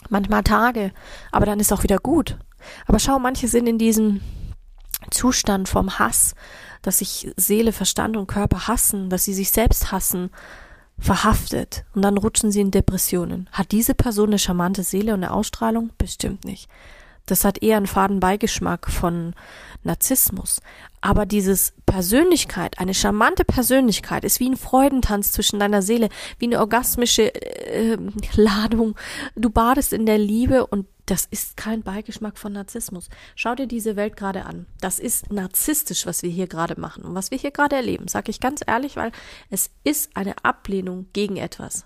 manchmal 0.08 0.42
Tage, 0.42 0.92
aber 1.32 1.46
dann 1.46 1.60
ist 1.60 1.72
auch 1.72 1.82
wieder 1.82 1.98
gut. 1.98 2.38
Aber 2.86 2.98
schau, 2.98 3.18
manche 3.18 3.48
sind 3.48 3.66
in 3.66 3.78
diesem 3.78 4.20
Zustand 5.10 5.68
vom 5.68 5.98
Hass, 5.98 6.34
dass 6.82 6.98
sich 6.98 7.30
Seele, 7.36 7.72
Verstand 7.72 8.16
und 8.16 8.26
Körper 8.26 8.68
hassen, 8.68 9.10
dass 9.10 9.24
sie 9.24 9.34
sich 9.34 9.50
selbst 9.50 9.92
hassen, 9.92 10.30
verhaftet 10.98 11.84
und 11.94 12.02
dann 12.02 12.16
rutschen 12.16 12.52
sie 12.52 12.60
in 12.60 12.70
Depressionen. 12.70 13.48
Hat 13.52 13.72
diese 13.72 13.94
Person 13.94 14.28
eine 14.28 14.38
charmante 14.38 14.82
Seele 14.82 15.12
und 15.12 15.24
eine 15.24 15.32
Ausstrahlung? 15.32 15.90
Bestimmt 15.98 16.44
nicht. 16.44 16.68
Das 17.26 17.44
hat 17.44 17.62
eher 17.62 17.78
einen 17.78 17.86
faden 17.86 18.20
Beigeschmack 18.20 18.90
von 18.90 19.34
Narzissmus. 19.82 20.60
Aber 21.00 21.26
dieses 21.26 21.72
Persönlichkeit, 21.86 22.78
eine 22.78 22.94
charmante 22.94 23.44
Persönlichkeit, 23.44 24.24
ist 24.24 24.40
wie 24.40 24.48
ein 24.48 24.56
Freudentanz 24.56 25.32
zwischen 25.32 25.58
deiner 25.58 25.82
Seele, 25.82 26.08
wie 26.38 26.46
eine 26.46 26.60
orgasmische 26.60 27.34
äh, 27.34 27.98
Ladung. 28.34 28.94
Du 29.36 29.50
badest 29.50 29.92
in 29.92 30.06
der 30.06 30.18
Liebe 30.18 30.66
und 30.66 30.86
das 31.06 31.26
ist 31.26 31.56
kein 31.56 31.82
Beigeschmack 31.82 32.38
von 32.38 32.52
Narzissmus. 32.52 33.10
Schau 33.36 33.54
dir 33.54 33.66
diese 33.66 33.96
Welt 33.96 34.16
gerade 34.16 34.46
an. 34.46 34.66
Das 34.80 34.98
ist 34.98 35.30
narzisstisch, 35.32 36.06
was 36.06 36.22
wir 36.22 36.30
hier 36.30 36.46
gerade 36.46 36.80
machen 36.80 37.04
und 37.04 37.14
was 37.14 37.30
wir 37.30 37.38
hier 37.38 37.50
gerade 37.50 37.76
erleben. 37.76 38.08
Sag 38.08 38.28
ich 38.28 38.40
ganz 38.40 38.62
ehrlich, 38.66 38.96
weil 38.96 39.12
es 39.50 39.70
ist 39.82 40.16
eine 40.16 40.34
Ablehnung 40.42 41.06
gegen 41.12 41.36
etwas. 41.36 41.84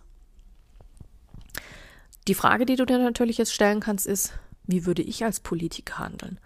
Die 2.28 2.34
Frage, 2.34 2.66
die 2.66 2.76
du 2.76 2.84
dir 2.84 2.98
natürlich 2.98 3.38
jetzt 3.38 3.54
stellen 3.54 3.80
kannst, 3.80 4.06
ist, 4.06 4.34
wie 4.68 4.86
würde 4.86 5.02
ich 5.02 5.24
als 5.24 5.40
Politiker 5.40 5.98
handeln? 5.98 6.38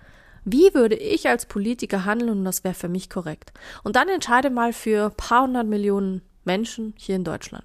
Wie 0.45 0.73
würde 0.75 0.97
ich 0.97 1.29
als 1.29 1.47
Politiker 1.47 2.05
handeln 2.05 2.31
und 2.31 2.45
das 2.45 2.65
wäre 2.65 2.75
für 2.75 2.89
mich 2.89 3.11
korrekt? 3.11 3.53
Und 3.83 3.97
dann 3.97 4.09
entscheide 4.09 4.49
mal 4.49 4.73
für 4.73 5.07
ein 5.07 5.17
paar 5.17 5.43
hundert 5.43 5.67
Millionen 5.67 6.23
Menschen 6.45 6.95
hier 6.97 7.17
in 7.17 7.25
Deutschland. 7.25 7.65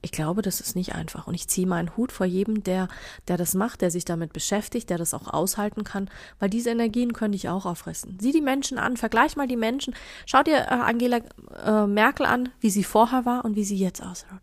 Ich 0.00 0.12
glaube, 0.12 0.42
das 0.42 0.60
ist 0.60 0.76
nicht 0.76 0.94
einfach. 0.94 1.26
Und 1.26 1.32
ich 1.32 1.48
ziehe 1.48 1.66
meinen 1.66 1.96
Hut 1.96 2.12
vor 2.12 2.26
jedem, 2.26 2.62
der, 2.62 2.88
der 3.26 3.38
das 3.38 3.54
macht, 3.54 3.80
der 3.80 3.90
sich 3.90 4.04
damit 4.04 4.34
beschäftigt, 4.34 4.90
der 4.90 4.98
das 4.98 5.14
auch 5.14 5.32
aushalten 5.32 5.82
kann, 5.82 6.10
weil 6.38 6.50
diese 6.50 6.68
Energien 6.68 7.14
könnte 7.14 7.36
ich 7.36 7.48
auch 7.48 7.64
auffressen. 7.64 8.18
Sieh 8.20 8.32
die 8.32 8.42
Menschen 8.42 8.76
an, 8.76 8.98
vergleich 8.98 9.36
mal 9.36 9.48
die 9.48 9.56
Menschen. 9.56 9.94
Schau 10.26 10.42
dir 10.42 10.58
äh, 10.58 10.74
Angela 10.74 11.20
äh, 11.64 11.86
Merkel 11.86 12.26
an, 12.26 12.50
wie 12.60 12.68
sie 12.68 12.84
vorher 12.84 13.24
war 13.24 13.46
und 13.46 13.56
wie 13.56 13.64
sie 13.64 13.78
jetzt 13.78 14.02
ausschaut. 14.02 14.42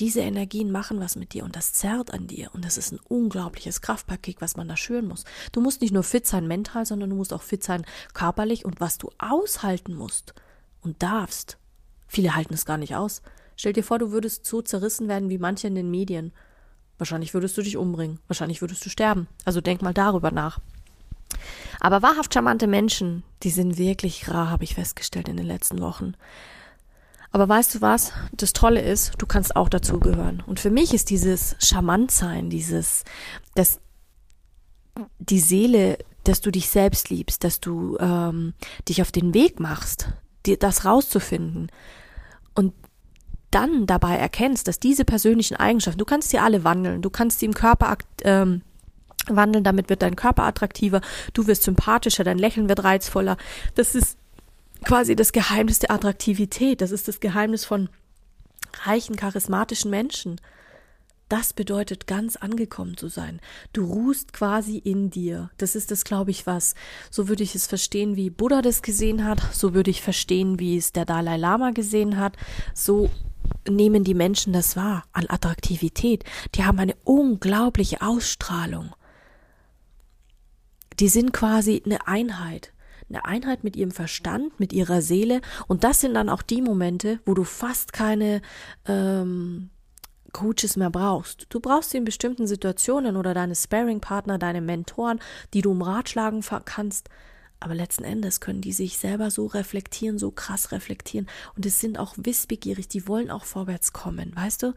Diese 0.00 0.20
Energien 0.20 0.72
machen 0.72 0.98
was 0.98 1.14
mit 1.14 1.34
dir 1.34 1.44
und 1.44 1.54
das 1.54 1.72
zerrt 1.72 2.12
an 2.12 2.26
dir 2.26 2.50
und 2.52 2.64
das 2.64 2.78
ist 2.78 2.92
ein 2.92 2.98
unglaubliches 3.08 3.80
Kraftpaket, 3.80 4.40
was 4.40 4.56
man 4.56 4.66
da 4.66 4.76
schüren 4.76 5.06
muss. 5.06 5.24
Du 5.52 5.60
musst 5.60 5.80
nicht 5.80 5.92
nur 5.92 6.02
fit 6.02 6.26
sein 6.26 6.48
mental, 6.48 6.84
sondern 6.84 7.10
du 7.10 7.16
musst 7.16 7.32
auch 7.32 7.42
fit 7.42 7.62
sein 7.62 7.84
körperlich 8.12 8.64
und 8.64 8.80
was 8.80 8.98
du 8.98 9.10
aushalten 9.18 9.94
musst 9.94 10.34
und 10.80 11.02
darfst. 11.02 11.58
Viele 12.08 12.34
halten 12.34 12.54
es 12.54 12.66
gar 12.66 12.76
nicht 12.76 12.96
aus. 12.96 13.22
Stell 13.56 13.72
dir 13.72 13.84
vor, 13.84 14.00
du 14.00 14.10
würdest 14.10 14.46
so 14.46 14.62
zerrissen 14.62 15.06
werden 15.06 15.30
wie 15.30 15.38
manche 15.38 15.68
in 15.68 15.76
den 15.76 15.90
Medien. 15.90 16.32
Wahrscheinlich 16.98 17.32
würdest 17.32 17.56
du 17.56 17.62
dich 17.62 17.76
umbringen, 17.76 18.18
wahrscheinlich 18.26 18.60
würdest 18.60 18.84
du 18.84 18.90
sterben. 18.90 19.28
Also 19.44 19.60
denk 19.60 19.80
mal 19.82 19.94
darüber 19.94 20.32
nach. 20.32 20.58
Aber 21.80 22.02
wahrhaft 22.02 22.34
charmante 22.34 22.66
Menschen, 22.66 23.22
die 23.42 23.50
sind 23.50 23.78
wirklich 23.78 24.28
rar, 24.28 24.50
habe 24.50 24.64
ich 24.64 24.74
festgestellt 24.74 25.28
in 25.28 25.36
den 25.36 25.46
letzten 25.46 25.80
Wochen. 25.80 26.14
Aber 27.34 27.48
weißt 27.48 27.74
du 27.74 27.80
was? 27.80 28.12
Das 28.30 28.52
Tolle 28.52 28.80
ist, 28.80 29.14
du 29.18 29.26
kannst 29.26 29.56
auch 29.56 29.68
dazugehören. 29.68 30.40
Und 30.46 30.60
für 30.60 30.70
mich 30.70 30.94
ist 30.94 31.10
dieses 31.10 31.56
Charmantsein, 31.58 32.48
dieses, 32.48 33.02
dass 33.56 33.80
die 35.18 35.40
Seele, 35.40 35.98
dass 36.22 36.42
du 36.42 36.52
dich 36.52 36.70
selbst 36.70 37.10
liebst, 37.10 37.42
dass 37.42 37.58
du 37.58 37.98
ähm, 37.98 38.54
dich 38.88 39.02
auf 39.02 39.10
den 39.10 39.34
Weg 39.34 39.58
machst, 39.58 40.10
dir 40.46 40.56
das 40.60 40.84
rauszufinden 40.84 41.72
und 42.54 42.72
dann 43.50 43.86
dabei 43.86 44.14
erkennst, 44.14 44.68
dass 44.68 44.78
diese 44.78 45.04
persönlichen 45.04 45.56
Eigenschaften, 45.56 45.98
du 45.98 46.04
kannst 46.04 46.30
sie 46.30 46.38
alle 46.38 46.62
wandeln, 46.62 47.02
du 47.02 47.10
kannst 47.10 47.40
sie 47.40 47.46
im 47.46 47.54
Körper 47.54 47.96
ähm, 48.22 48.62
wandeln, 49.26 49.64
damit 49.64 49.88
wird 49.88 50.02
dein 50.02 50.14
Körper 50.14 50.44
attraktiver, 50.44 51.00
du 51.32 51.48
wirst 51.48 51.64
sympathischer, 51.64 52.22
dein 52.22 52.38
Lächeln 52.38 52.68
wird 52.68 52.84
reizvoller. 52.84 53.36
Das 53.74 53.96
ist 53.96 54.18
quasi 54.84 55.16
das 55.16 55.32
Geheimnis 55.32 55.78
der 55.78 55.90
Attraktivität. 55.90 56.80
Das 56.80 56.90
ist 56.90 57.08
das 57.08 57.20
Geheimnis 57.20 57.64
von 57.64 57.88
reichen, 58.84 59.16
charismatischen 59.16 59.90
Menschen. 59.90 60.40
Das 61.28 61.54
bedeutet, 61.54 62.06
ganz 62.06 62.36
angekommen 62.36 62.96
zu 62.96 63.08
sein. 63.08 63.40
Du 63.72 63.86
ruhst 63.86 64.34
quasi 64.34 64.76
in 64.76 65.10
dir. 65.10 65.50
Das 65.56 65.74
ist 65.74 65.90
das, 65.90 66.04
glaube 66.04 66.30
ich, 66.30 66.46
was. 66.46 66.74
So 67.10 67.28
würde 67.28 67.42
ich 67.42 67.54
es 67.54 67.66
verstehen, 67.66 68.14
wie 68.14 68.28
Buddha 68.28 68.60
das 68.60 68.82
gesehen 68.82 69.24
hat. 69.24 69.40
So 69.52 69.72
würde 69.72 69.90
ich 69.90 70.02
verstehen, 70.02 70.58
wie 70.58 70.76
es 70.76 70.92
der 70.92 71.06
Dalai 71.06 71.38
Lama 71.38 71.70
gesehen 71.70 72.18
hat. 72.18 72.36
So 72.74 73.10
nehmen 73.68 74.04
die 74.04 74.14
Menschen 74.14 74.52
das 74.52 74.76
wahr 74.76 75.04
an 75.12 75.24
Attraktivität. 75.28 76.24
Die 76.54 76.64
haben 76.64 76.78
eine 76.78 76.94
unglaubliche 77.04 78.02
Ausstrahlung. 78.02 78.94
Die 81.00 81.08
sind 81.08 81.32
quasi 81.32 81.82
eine 81.84 82.06
Einheit 82.06 82.73
eine 83.08 83.24
Einheit 83.24 83.64
mit 83.64 83.76
ihrem 83.76 83.90
Verstand, 83.90 84.58
mit 84.58 84.72
ihrer 84.72 85.02
Seele. 85.02 85.40
Und 85.66 85.84
das 85.84 86.00
sind 86.00 86.14
dann 86.14 86.28
auch 86.28 86.42
die 86.42 86.62
Momente, 86.62 87.20
wo 87.26 87.34
du 87.34 87.44
fast 87.44 87.92
keine 87.92 88.42
ähm, 88.86 89.70
Coaches 90.32 90.76
mehr 90.76 90.90
brauchst. 90.90 91.46
Du 91.48 91.60
brauchst 91.60 91.90
sie 91.90 91.98
in 91.98 92.04
bestimmten 92.04 92.46
Situationen 92.46 93.16
oder 93.16 93.32
deine 93.32 93.54
Sparing-Partner, 93.54 94.38
deine 94.38 94.60
Mentoren, 94.60 95.20
die 95.54 95.62
du 95.62 95.70
um 95.70 95.80
Ratschlagen 95.80 96.44
kannst. 96.64 97.08
Aber 97.64 97.74
letzten 97.74 98.04
Endes 98.04 98.40
können 98.40 98.60
die 98.60 98.74
sich 98.74 98.98
selber 98.98 99.30
so 99.30 99.46
reflektieren, 99.46 100.18
so 100.18 100.30
krass 100.30 100.70
reflektieren. 100.70 101.26
Und 101.56 101.64
es 101.64 101.80
sind 101.80 101.98
auch 101.98 102.12
wissbegierig, 102.18 102.88
die 102.88 103.08
wollen 103.08 103.30
auch 103.30 103.46
vorwärts 103.46 103.94
kommen, 103.94 104.36
weißt 104.36 104.64
du? 104.64 104.74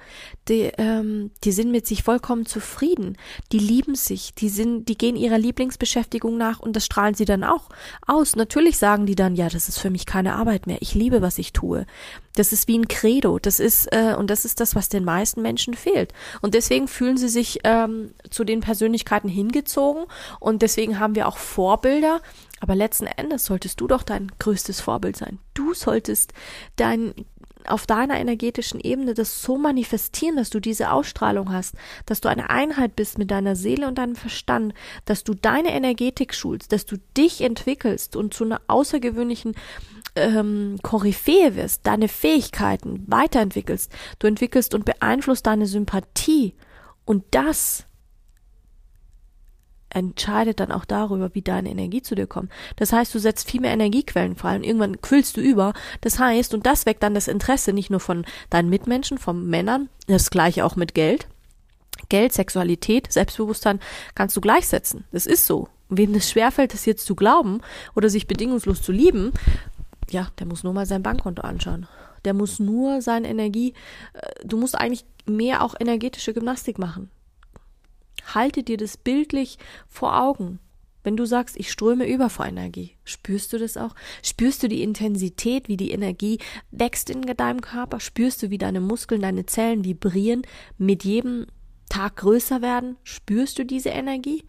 Die, 0.48 0.72
ähm, 0.78 1.32
die 1.44 1.52
sind 1.52 1.70
mit 1.70 1.86
sich 1.86 2.04
vollkommen 2.04 2.46
zufrieden. 2.46 3.18
Die 3.52 3.60
lieben 3.60 3.96
sich, 3.96 4.34
die 4.36 4.48
sind, 4.48 4.88
die 4.88 4.98
gehen 4.98 5.18
ihrer 5.18 5.38
Lieblingsbeschäftigung 5.38 6.38
nach 6.38 6.62
und 6.62 6.78
das 6.78 6.86
strahlen 6.86 7.14
sie 7.14 7.26
dann 7.26 7.44
auch 7.44 7.68
aus. 8.06 8.38
Natürlich 8.38 8.78
sagen 8.78 9.06
die 9.06 9.16
dann, 9.16 9.36
ja, 9.36 9.50
das 9.50 9.68
ist 9.68 9.80
für 9.80 9.90
mich 9.90 10.06
keine 10.06 10.36
Arbeit 10.36 10.66
mehr. 10.66 10.78
Ich 10.80 10.96
liebe, 10.96 11.22
was 11.22 11.40
ich 11.40 11.52
tue. 11.52 11.86
Das 12.36 12.54
ist 12.54 12.70
wie 12.70 12.78
ein 12.78 12.88
Credo. 12.88 13.38
Das 13.38 13.60
ist, 13.60 13.88
äh, 13.92 14.16
und 14.18 14.30
das 14.30 14.46
ist 14.46 14.62
das, 14.62 14.76
was 14.76 14.88
den 14.88 15.04
meisten 15.04 15.42
Menschen 15.42 15.74
fehlt. 15.74 16.14
Und 16.42 16.54
deswegen 16.54 16.88
fühlen 16.88 17.18
sie 17.18 17.30
sich 17.30 17.60
ähm, 17.66 18.14
zu 18.30 18.46
den 18.46 18.62
Persönlichkeiten 18.62 19.28
hingezogen. 19.28 20.06
Und 20.40 20.62
deswegen 20.62 21.00
haben 21.00 21.16
wir 21.16 21.28
auch 21.28 21.38
Vorbilder. 21.38 22.22
Aber 22.60 22.76
letzten 22.76 23.06
Endes 23.06 23.46
solltest 23.46 23.80
du 23.82 23.88
doch 23.88 24.04
dein 24.04 24.32
größtes 24.40 24.82
Vorbild 24.82 25.16
sein. 25.16 25.40
Du 25.54 25.74
solltest 25.74 26.34
dein 26.76 27.14
auf 27.68 27.86
deiner 27.86 28.18
energetischen 28.18 28.80
Ebene 28.80 29.14
das 29.14 29.42
so 29.42 29.58
manifestieren, 29.58 30.38
dass 30.38 30.50
du 30.50 30.60
diese 30.60 30.92
Ausstrahlung 30.92 31.52
hast, 31.52 31.76
dass 32.06 32.22
du 32.22 32.30
eine 32.30 32.50
Einheit 32.50 32.96
bist 32.96 33.18
mit 33.18 33.30
deiner 33.30 33.56
Seele 33.56 33.88
und 33.88 33.98
deinem 33.98 34.16
Verstand, 34.16 34.74
dass 35.06 35.24
du 35.24 35.34
deine 35.34 35.74
Energetik 35.74 36.34
schulst, 36.34 36.72
dass 36.72 36.86
du 36.86 36.98
dich 37.16 37.42
entwickelst 37.42 38.16
und 38.16 38.34
zu 38.34 38.46
einer 38.46 38.62
außergewöhnlichen 38.68 39.56
ähm, 40.16 40.78
Koryphäe 40.82 41.56
wirst, 41.56 41.86
deine 41.86 42.08
Fähigkeiten 42.08 43.04
weiterentwickelst, 43.08 43.92
du 44.20 44.28
entwickelst 44.28 44.74
und 44.74 44.86
beeinflusst 44.86 45.46
deine 45.46 45.68
Sympathie 45.68 46.56
und 47.06 47.24
das 47.32 47.87
entscheidet 49.90 50.60
dann 50.60 50.72
auch 50.72 50.86
darüber, 50.86 51.34
wie 51.34 51.42
deine 51.42 51.70
Energie 51.70 52.02
zu 52.02 52.16
dir 52.16 52.28
kommt. 52.28 52.52
Das 52.76 52.92
heißt, 52.92 53.14
du 53.14 53.20
setzt 53.20 53.50
viel 53.50 53.62
mehr 53.62 53.72
Energiequellen 53.72 54.36
frei 54.36 54.56
und 54.56 54.64
irgendwann 54.64 55.02
quillst 55.02 55.38
du 55.38 55.42
über. 55.42 55.74
Das 56.02 56.20
heißt, 56.20 56.54
und 56.54 56.66
das 56.66 56.86
weckt 56.86 57.04
dann 57.04 57.14
das 57.14 57.28
Interesse 57.28 57.74
nicht 57.74 57.90
nur 57.90 58.00
von 58.00 58.26
deinen 58.50 58.70
Mitmenschen, 58.70 59.18
von 59.18 59.48
Männern, 59.48 59.90
das 60.08 60.30
gleiche 60.30 60.66
auch 60.66 60.76
mit 60.76 60.94
Geld. 60.94 61.28
Geld, 62.10 62.34
Sexualität, 62.34 63.12
Selbstbewusstsein 63.12 63.80
kannst 64.16 64.36
du 64.38 64.42
gleichsetzen. 64.42 65.06
Das 65.12 65.26
ist 65.26 65.46
so. 65.46 65.68
Wem 65.90 66.14
es 66.16 66.30
schwerfällt, 66.30 66.74
das 66.74 66.86
jetzt 66.86 67.06
zu 67.06 67.16
glauben 67.16 67.62
oder 67.96 68.10
sich 68.10 68.28
bedingungslos 68.28 68.82
zu 68.82 68.92
lieben, 68.92 69.32
ja, 70.10 70.28
der 70.40 70.46
muss 70.46 70.64
nur 70.64 70.74
mal 70.74 70.86
sein 70.86 71.04
Bankkonto 71.04 71.42
anschauen. 71.42 71.88
Der 72.26 72.34
muss 72.34 72.60
nur 72.60 73.02
seine 73.02 73.30
Energie, 73.30 73.74
äh, 74.14 74.46
du 74.46 74.58
musst 74.58 74.76
eigentlich 74.78 75.06
mehr 75.26 75.64
auch 75.64 75.76
energetische 75.80 76.34
Gymnastik 76.34 76.78
machen. 76.78 77.10
Halte 78.34 78.64
dir 78.64 78.78
das 78.78 78.98
bildlich 78.98 79.58
vor 79.88 80.22
Augen. 80.22 80.60
Wenn 81.04 81.16
du 81.16 81.26
sagst, 81.26 81.56
ich 81.58 81.72
ströme 81.72 82.06
über 82.06 82.30
vor 82.30 82.46
Energie, 82.46 82.98
spürst 83.06 83.54
du 83.54 83.58
das 83.58 83.78
auch? 83.78 83.96
Spürst 84.22 84.62
du 84.62 84.68
die 84.68 84.84
Intensität, 84.84 85.70
wie 85.70 85.78
die 85.78 85.92
Energie 85.92 86.40
wächst 86.72 87.10
in 87.10 87.22
deinem 87.22 87.62
Körper? 87.62 88.02
Spürst 88.02 88.44
du, 88.44 88.50
wie 88.50 88.58
deine 88.58 88.82
Muskeln, 88.82 89.22
deine 89.22 89.46
Zellen 89.46 89.86
vibrieren, 89.86 90.42
mit 90.78 91.06
jedem 91.06 91.46
Tag 91.88 92.18
größer 92.18 92.62
werden? 92.62 92.98
Spürst 93.04 93.58
du 93.58 93.66
diese 93.66 93.90
Energie? 93.90 94.44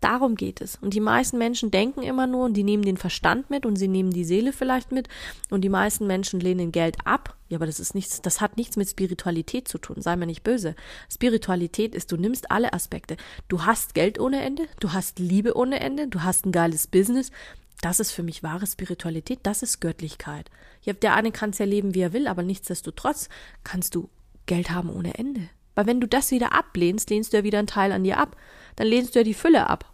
Darum 0.00 0.36
geht 0.36 0.60
es. 0.60 0.76
Und 0.76 0.94
die 0.94 1.00
meisten 1.00 1.38
Menschen 1.38 1.70
denken 1.70 2.02
immer 2.02 2.26
nur 2.26 2.44
und 2.44 2.54
die 2.54 2.62
nehmen 2.62 2.84
den 2.84 2.96
Verstand 2.96 3.50
mit 3.50 3.66
und 3.66 3.76
sie 3.76 3.88
nehmen 3.88 4.12
die 4.12 4.24
Seele 4.24 4.52
vielleicht 4.52 4.92
mit 4.92 5.08
und 5.50 5.62
die 5.62 5.68
meisten 5.68 6.06
Menschen 6.06 6.38
lehnen 6.38 6.70
Geld 6.70 6.96
ab. 7.04 7.36
Ja, 7.48 7.56
aber 7.58 7.66
das 7.66 7.80
ist 7.80 7.94
nichts, 7.94 8.22
das 8.22 8.40
hat 8.40 8.56
nichts 8.56 8.76
mit 8.76 8.88
Spiritualität 8.88 9.66
zu 9.66 9.78
tun. 9.78 10.00
Sei 10.00 10.14
mir 10.14 10.26
nicht 10.26 10.44
böse. 10.44 10.76
Spiritualität 11.12 11.94
ist, 11.94 12.12
du 12.12 12.16
nimmst 12.16 12.50
alle 12.50 12.72
Aspekte. 12.72 13.16
Du 13.48 13.64
hast 13.64 13.94
Geld 13.94 14.20
ohne 14.20 14.40
Ende, 14.42 14.68
du 14.78 14.92
hast 14.92 15.18
Liebe 15.18 15.56
ohne 15.56 15.80
Ende, 15.80 16.06
du 16.06 16.22
hast 16.22 16.46
ein 16.46 16.52
geiles 16.52 16.86
Business. 16.86 17.32
Das 17.80 18.00
ist 18.00 18.12
für 18.12 18.22
mich 18.22 18.42
wahre 18.42 18.66
Spiritualität, 18.66 19.40
das 19.42 19.62
ist 19.62 19.80
Göttlichkeit. 19.80 20.50
Ja, 20.82 20.92
der 20.92 21.14
eine 21.14 21.32
kann 21.32 21.50
es 21.50 21.58
ja 21.58 21.66
leben, 21.66 21.94
wie 21.94 22.00
er 22.00 22.12
will, 22.12 22.28
aber 22.28 22.42
nichtsdestotrotz 22.42 23.28
kannst 23.64 23.94
du 23.94 24.08
Geld 24.46 24.70
haben 24.70 24.90
ohne 24.90 25.14
Ende. 25.18 25.48
Weil 25.74 25.86
wenn 25.86 26.00
du 26.00 26.08
das 26.08 26.30
wieder 26.30 26.52
ablehnst, 26.52 27.10
lehnst 27.10 27.32
du 27.32 27.36
ja 27.36 27.44
wieder 27.44 27.58
einen 27.58 27.68
Teil 27.68 27.92
an 27.92 28.02
dir 28.02 28.18
ab. 28.18 28.36
Dann 28.78 28.86
lehnst 28.86 29.14
du 29.14 29.18
ja 29.18 29.24
die 29.24 29.34
Fülle 29.34 29.68
ab. 29.68 29.92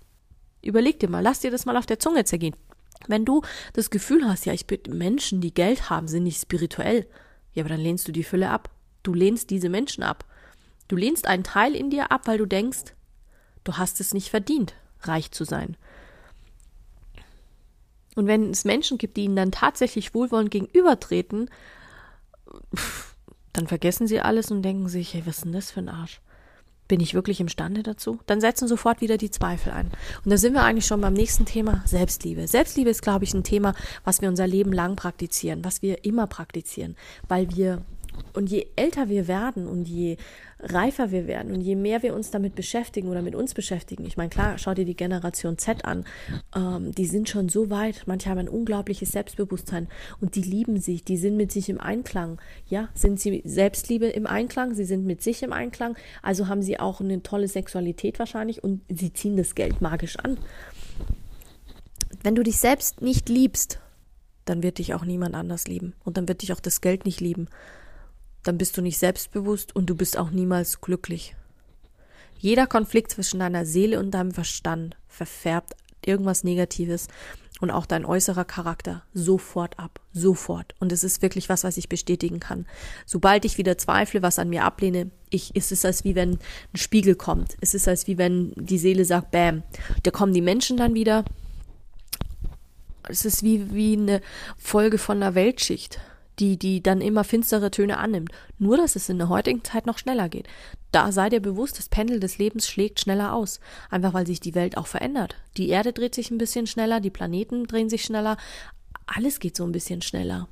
Überleg 0.60 1.00
dir 1.00 1.08
mal, 1.08 1.22
lass 1.22 1.40
dir 1.40 1.50
das 1.50 1.64
mal 1.64 1.78
auf 1.78 1.86
der 1.86 1.98
Zunge 1.98 2.26
zergehen. 2.26 2.54
Wenn 3.08 3.24
du 3.24 3.40
das 3.72 3.88
Gefühl 3.88 4.28
hast, 4.28 4.44
ja, 4.44 4.52
ich 4.52 4.66
bin 4.66 4.80
Menschen, 4.88 5.40
die 5.40 5.54
Geld 5.54 5.88
haben, 5.88 6.06
sind 6.06 6.24
nicht 6.24 6.38
spirituell, 6.38 7.06
ja, 7.54 7.62
aber 7.62 7.70
dann 7.70 7.80
lehnst 7.80 8.06
du 8.06 8.12
die 8.12 8.24
Fülle 8.24 8.50
ab. 8.50 8.68
Du 9.02 9.14
lehnst 9.14 9.48
diese 9.48 9.70
Menschen 9.70 10.04
ab. 10.04 10.26
Du 10.86 10.96
lehnst 10.96 11.26
einen 11.26 11.44
Teil 11.44 11.74
in 11.74 11.88
dir 11.88 12.12
ab, 12.12 12.26
weil 12.26 12.36
du 12.36 12.44
denkst, 12.44 12.92
du 13.64 13.78
hast 13.78 14.00
es 14.00 14.12
nicht 14.12 14.28
verdient, 14.28 14.74
reich 15.00 15.30
zu 15.30 15.44
sein. 15.44 15.78
Und 18.16 18.26
wenn 18.26 18.50
es 18.50 18.66
Menschen 18.66 18.98
gibt, 18.98 19.16
die 19.16 19.24
ihnen 19.24 19.36
dann 19.36 19.50
tatsächlich 19.50 20.12
wohlwollend 20.12 20.50
gegenübertreten, 20.50 21.48
dann 23.54 23.66
vergessen 23.66 24.06
sie 24.06 24.20
alles 24.20 24.50
und 24.50 24.60
denken 24.60 24.88
sich, 24.88 25.14
hey, 25.14 25.22
was 25.24 25.36
ist 25.36 25.44
denn 25.46 25.52
das 25.52 25.70
für 25.70 25.80
ein 25.80 25.88
Arsch? 25.88 26.20
Bin 26.86 27.00
ich 27.00 27.14
wirklich 27.14 27.40
imstande 27.40 27.82
dazu? 27.82 28.18
Dann 28.26 28.40
setzen 28.40 28.68
sofort 28.68 29.00
wieder 29.00 29.16
die 29.16 29.30
Zweifel 29.30 29.72
ein. 29.72 29.90
Und 30.24 30.30
da 30.30 30.36
sind 30.36 30.52
wir 30.52 30.62
eigentlich 30.62 30.86
schon 30.86 31.00
beim 31.00 31.14
nächsten 31.14 31.46
Thema, 31.46 31.82
Selbstliebe. 31.86 32.46
Selbstliebe 32.46 32.90
ist, 32.90 33.02
glaube 33.02 33.24
ich, 33.24 33.32
ein 33.32 33.42
Thema, 33.42 33.74
was 34.04 34.20
wir 34.20 34.28
unser 34.28 34.46
Leben 34.46 34.72
lang 34.72 34.94
praktizieren, 34.96 35.64
was 35.64 35.80
wir 35.80 36.04
immer 36.04 36.26
praktizieren, 36.26 36.96
weil 37.26 37.48
wir 37.56 37.82
und 38.34 38.50
je 38.50 38.66
älter 38.76 39.08
wir 39.08 39.28
werden 39.28 39.66
und 39.66 39.88
je 39.88 40.16
reifer 40.60 41.10
wir 41.10 41.26
werden 41.26 41.52
und 41.52 41.60
je 41.60 41.76
mehr 41.76 42.02
wir 42.02 42.14
uns 42.14 42.30
damit 42.30 42.54
beschäftigen 42.54 43.08
oder 43.08 43.22
mit 43.22 43.34
uns 43.34 43.54
beschäftigen, 43.54 44.04
ich 44.06 44.16
meine, 44.16 44.30
klar, 44.30 44.58
schau 44.58 44.74
dir 44.74 44.84
die 44.84 44.96
Generation 44.96 45.58
Z 45.58 45.84
an, 45.84 46.04
ähm, 46.54 46.92
die 46.92 47.06
sind 47.06 47.28
schon 47.28 47.48
so 47.48 47.70
weit, 47.70 48.02
manche 48.06 48.30
haben 48.30 48.38
ein 48.38 48.48
unglaubliches 48.48 49.12
Selbstbewusstsein 49.12 49.88
und 50.20 50.34
die 50.34 50.42
lieben 50.42 50.80
sich, 50.80 51.04
die 51.04 51.16
sind 51.16 51.36
mit 51.36 51.52
sich 51.52 51.68
im 51.68 51.80
Einklang. 51.80 52.40
Ja, 52.68 52.88
sind 52.94 53.20
sie 53.20 53.42
Selbstliebe 53.44 54.06
im 54.06 54.26
Einklang, 54.26 54.74
sie 54.74 54.84
sind 54.84 55.04
mit 55.06 55.22
sich 55.22 55.42
im 55.42 55.52
Einklang, 55.52 55.96
also 56.22 56.48
haben 56.48 56.62
sie 56.62 56.80
auch 56.80 57.00
eine 57.00 57.22
tolle 57.22 57.48
Sexualität 57.48 58.18
wahrscheinlich 58.18 58.64
und 58.64 58.80
sie 58.88 59.12
ziehen 59.12 59.36
das 59.36 59.54
Geld 59.54 59.80
magisch 59.80 60.16
an. 60.16 60.38
Wenn 62.22 62.34
du 62.34 62.42
dich 62.42 62.56
selbst 62.56 63.02
nicht 63.02 63.28
liebst, 63.28 63.80
dann 64.46 64.62
wird 64.62 64.78
dich 64.78 64.94
auch 64.94 65.04
niemand 65.04 65.34
anders 65.34 65.68
lieben 65.68 65.94
und 66.04 66.16
dann 66.16 66.28
wird 66.28 66.42
dich 66.42 66.52
auch 66.52 66.60
das 66.60 66.80
Geld 66.80 67.04
nicht 67.04 67.20
lieben 67.20 67.48
dann 68.44 68.58
bist 68.58 68.76
du 68.76 68.82
nicht 68.82 68.98
selbstbewusst 68.98 69.74
und 69.74 69.86
du 69.86 69.94
bist 69.94 70.16
auch 70.16 70.30
niemals 70.30 70.80
glücklich. 70.80 71.34
Jeder 72.38 72.66
Konflikt 72.66 73.10
zwischen 73.10 73.40
deiner 73.40 73.64
Seele 73.64 73.98
und 73.98 74.10
deinem 74.10 74.32
Verstand 74.32 74.96
verfärbt 75.08 75.74
irgendwas 76.04 76.44
Negatives 76.44 77.08
und 77.60 77.70
auch 77.70 77.86
dein 77.86 78.04
äußerer 78.04 78.44
Charakter 78.44 79.02
sofort 79.14 79.78
ab, 79.78 80.00
sofort. 80.12 80.74
Und 80.80 80.92
es 80.92 81.04
ist 81.04 81.22
wirklich 81.22 81.48
was, 81.48 81.64
was 81.64 81.76
ich 81.76 81.88
bestätigen 81.88 82.40
kann. 82.40 82.66
Sobald 83.06 83.44
ich 83.44 83.58
wieder 83.58 83.78
zweifle, 83.78 84.22
was 84.22 84.38
an 84.38 84.50
mir 84.50 84.64
ablehne, 84.64 85.10
ich, 85.30 85.56
ist 85.56 85.72
es 85.72 85.84
als 85.84 86.04
wie 86.04 86.14
wenn 86.14 86.32
ein 86.32 86.76
Spiegel 86.76 87.14
kommt. 87.14 87.56
Es 87.60 87.72
ist 87.72 87.88
als 87.88 88.06
wie 88.06 88.18
wenn 88.18 88.52
die 88.56 88.78
Seele 88.78 89.04
sagt, 89.04 89.30
bam, 89.30 89.62
da 90.02 90.10
kommen 90.10 90.34
die 90.34 90.42
Menschen 90.42 90.76
dann 90.76 90.94
wieder. 90.94 91.24
Es 93.08 93.24
ist 93.24 93.42
wie, 93.42 93.72
wie 93.72 93.96
eine 93.96 94.20
Folge 94.58 94.98
von 94.98 95.22
einer 95.22 95.34
Weltschicht 95.34 96.00
die, 96.38 96.58
die 96.58 96.82
dann 96.82 97.00
immer 97.00 97.24
finstere 97.24 97.70
Töne 97.70 97.98
annimmt. 97.98 98.30
Nur, 98.58 98.76
dass 98.76 98.96
es 98.96 99.08
in 99.08 99.18
der 99.18 99.28
heutigen 99.28 99.62
Zeit 99.64 99.86
noch 99.86 99.98
schneller 99.98 100.28
geht. 100.28 100.46
Da 100.92 101.12
sei 101.12 101.28
dir 101.28 101.40
bewusst, 101.40 101.78
das 101.78 101.88
Pendel 101.88 102.20
des 102.20 102.38
Lebens 102.38 102.68
schlägt 102.68 103.00
schneller 103.00 103.32
aus. 103.32 103.60
Einfach 103.90 104.14
weil 104.14 104.26
sich 104.26 104.40
die 104.40 104.54
Welt 104.54 104.76
auch 104.76 104.86
verändert. 104.86 105.36
Die 105.56 105.68
Erde 105.68 105.92
dreht 105.92 106.14
sich 106.14 106.30
ein 106.30 106.38
bisschen 106.38 106.66
schneller, 106.66 107.00
die 107.00 107.10
Planeten 107.10 107.66
drehen 107.66 107.90
sich 107.90 108.04
schneller. 108.04 108.36
Alles 109.06 109.40
geht 109.40 109.56
so 109.56 109.64
ein 109.64 109.72
bisschen 109.72 110.02
schneller. 110.02 110.48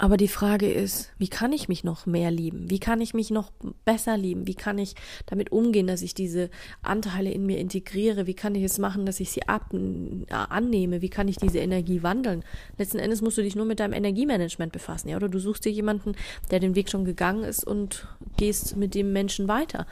Aber 0.00 0.16
die 0.16 0.28
Frage 0.28 0.70
ist, 0.70 1.10
wie 1.18 1.26
kann 1.26 1.52
ich 1.52 1.68
mich 1.68 1.82
noch 1.82 2.06
mehr 2.06 2.30
lieben? 2.30 2.70
Wie 2.70 2.78
kann 2.78 3.00
ich 3.00 3.14
mich 3.14 3.30
noch 3.30 3.50
besser 3.84 4.16
lieben? 4.16 4.46
Wie 4.46 4.54
kann 4.54 4.78
ich 4.78 4.94
damit 5.26 5.50
umgehen, 5.50 5.88
dass 5.88 6.02
ich 6.02 6.14
diese 6.14 6.50
Anteile 6.82 7.32
in 7.32 7.44
mir 7.44 7.58
integriere? 7.58 8.28
Wie 8.28 8.34
kann 8.34 8.54
ich 8.54 8.62
es 8.62 8.78
machen, 8.78 9.06
dass 9.06 9.18
ich 9.18 9.30
sie 9.30 9.48
ab, 9.48 9.74
äh, 9.74 10.32
annehme? 10.32 11.02
Wie 11.02 11.08
kann 11.08 11.26
ich 11.26 11.36
diese 11.36 11.58
Energie 11.58 12.04
wandeln? 12.04 12.44
Letzten 12.76 13.00
Endes 13.00 13.22
musst 13.22 13.38
du 13.38 13.42
dich 13.42 13.56
nur 13.56 13.64
mit 13.64 13.80
deinem 13.80 13.92
Energiemanagement 13.92 14.70
befassen, 14.70 15.08
ja? 15.08 15.16
Oder 15.16 15.28
du 15.28 15.40
suchst 15.40 15.64
dir 15.64 15.72
jemanden, 15.72 16.14
der 16.52 16.60
den 16.60 16.76
Weg 16.76 16.90
schon 16.90 17.04
gegangen 17.04 17.42
ist 17.42 17.66
und 17.66 18.06
gehst 18.36 18.76
mit 18.76 18.94
dem 18.94 19.12
Menschen 19.12 19.48
weiter. 19.48 19.84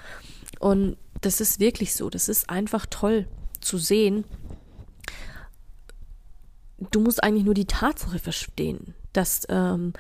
Und 0.61 0.99
das 1.21 1.41
ist 1.41 1.59
wirklich 1.59 1.95
so. 1.95 2.11
Das 2.11 2.29
ist 2.29 2.49
einfach 2.49 2.87
toll 2.87 3.27
zu 3.61 3.77
sehen. 3.77 4.25
Du 6.93 7.01
musst 7.01 7.25
eigentlich 7.25 7.45
nur 7.45 7.55
die 7.55 7.65
Tatsache 7.65 8.21
verstehen, 8.21 8.95
dass 9.17 9.47
ähm, 9.49 9.93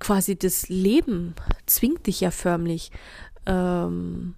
quasi 0.00 0.36
das 0.36 0.68
Leben 0.68 1.34
zwingt 1.66 2.06
dich 2.06 2.20
ja 2.20 2.30
förmlich, 2.30 2.90
ähm, 3.46 4.34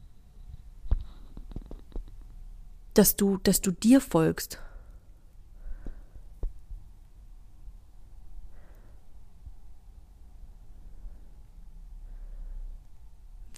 dass 2.95 3.17
du, 3.17 3.39
dass 3.39 3.61
du 3.61 3.71
dir 3.71 4.01
folgst. 4.01 4.61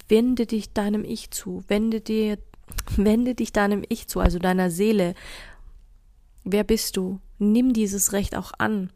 Wende 0.07 0.45
dich 0.45 0.73
deinem 0.73 1.05
Ich 1.05 1.31
zu, 1.31 1.63
wende 1.69 2.01
dir 2.01 2.37
Wende 2.97 3.35
dich 3.35 3.51
deinem 3.51 3.83
Ich 3.89 4.07
zu, 4.07 4.19
also 4.19 4.39
deiner 4.39 4.69
Seele. 4.69 5.13
Wer 6.43 6.63
bist 6.63 6.97
du? 6.97 7.19
Nimm 7.41 7.73
dieses 7.73 8.13
Recht 8.13 8.35
auch 8.37 8.51
an. 8.59 8.91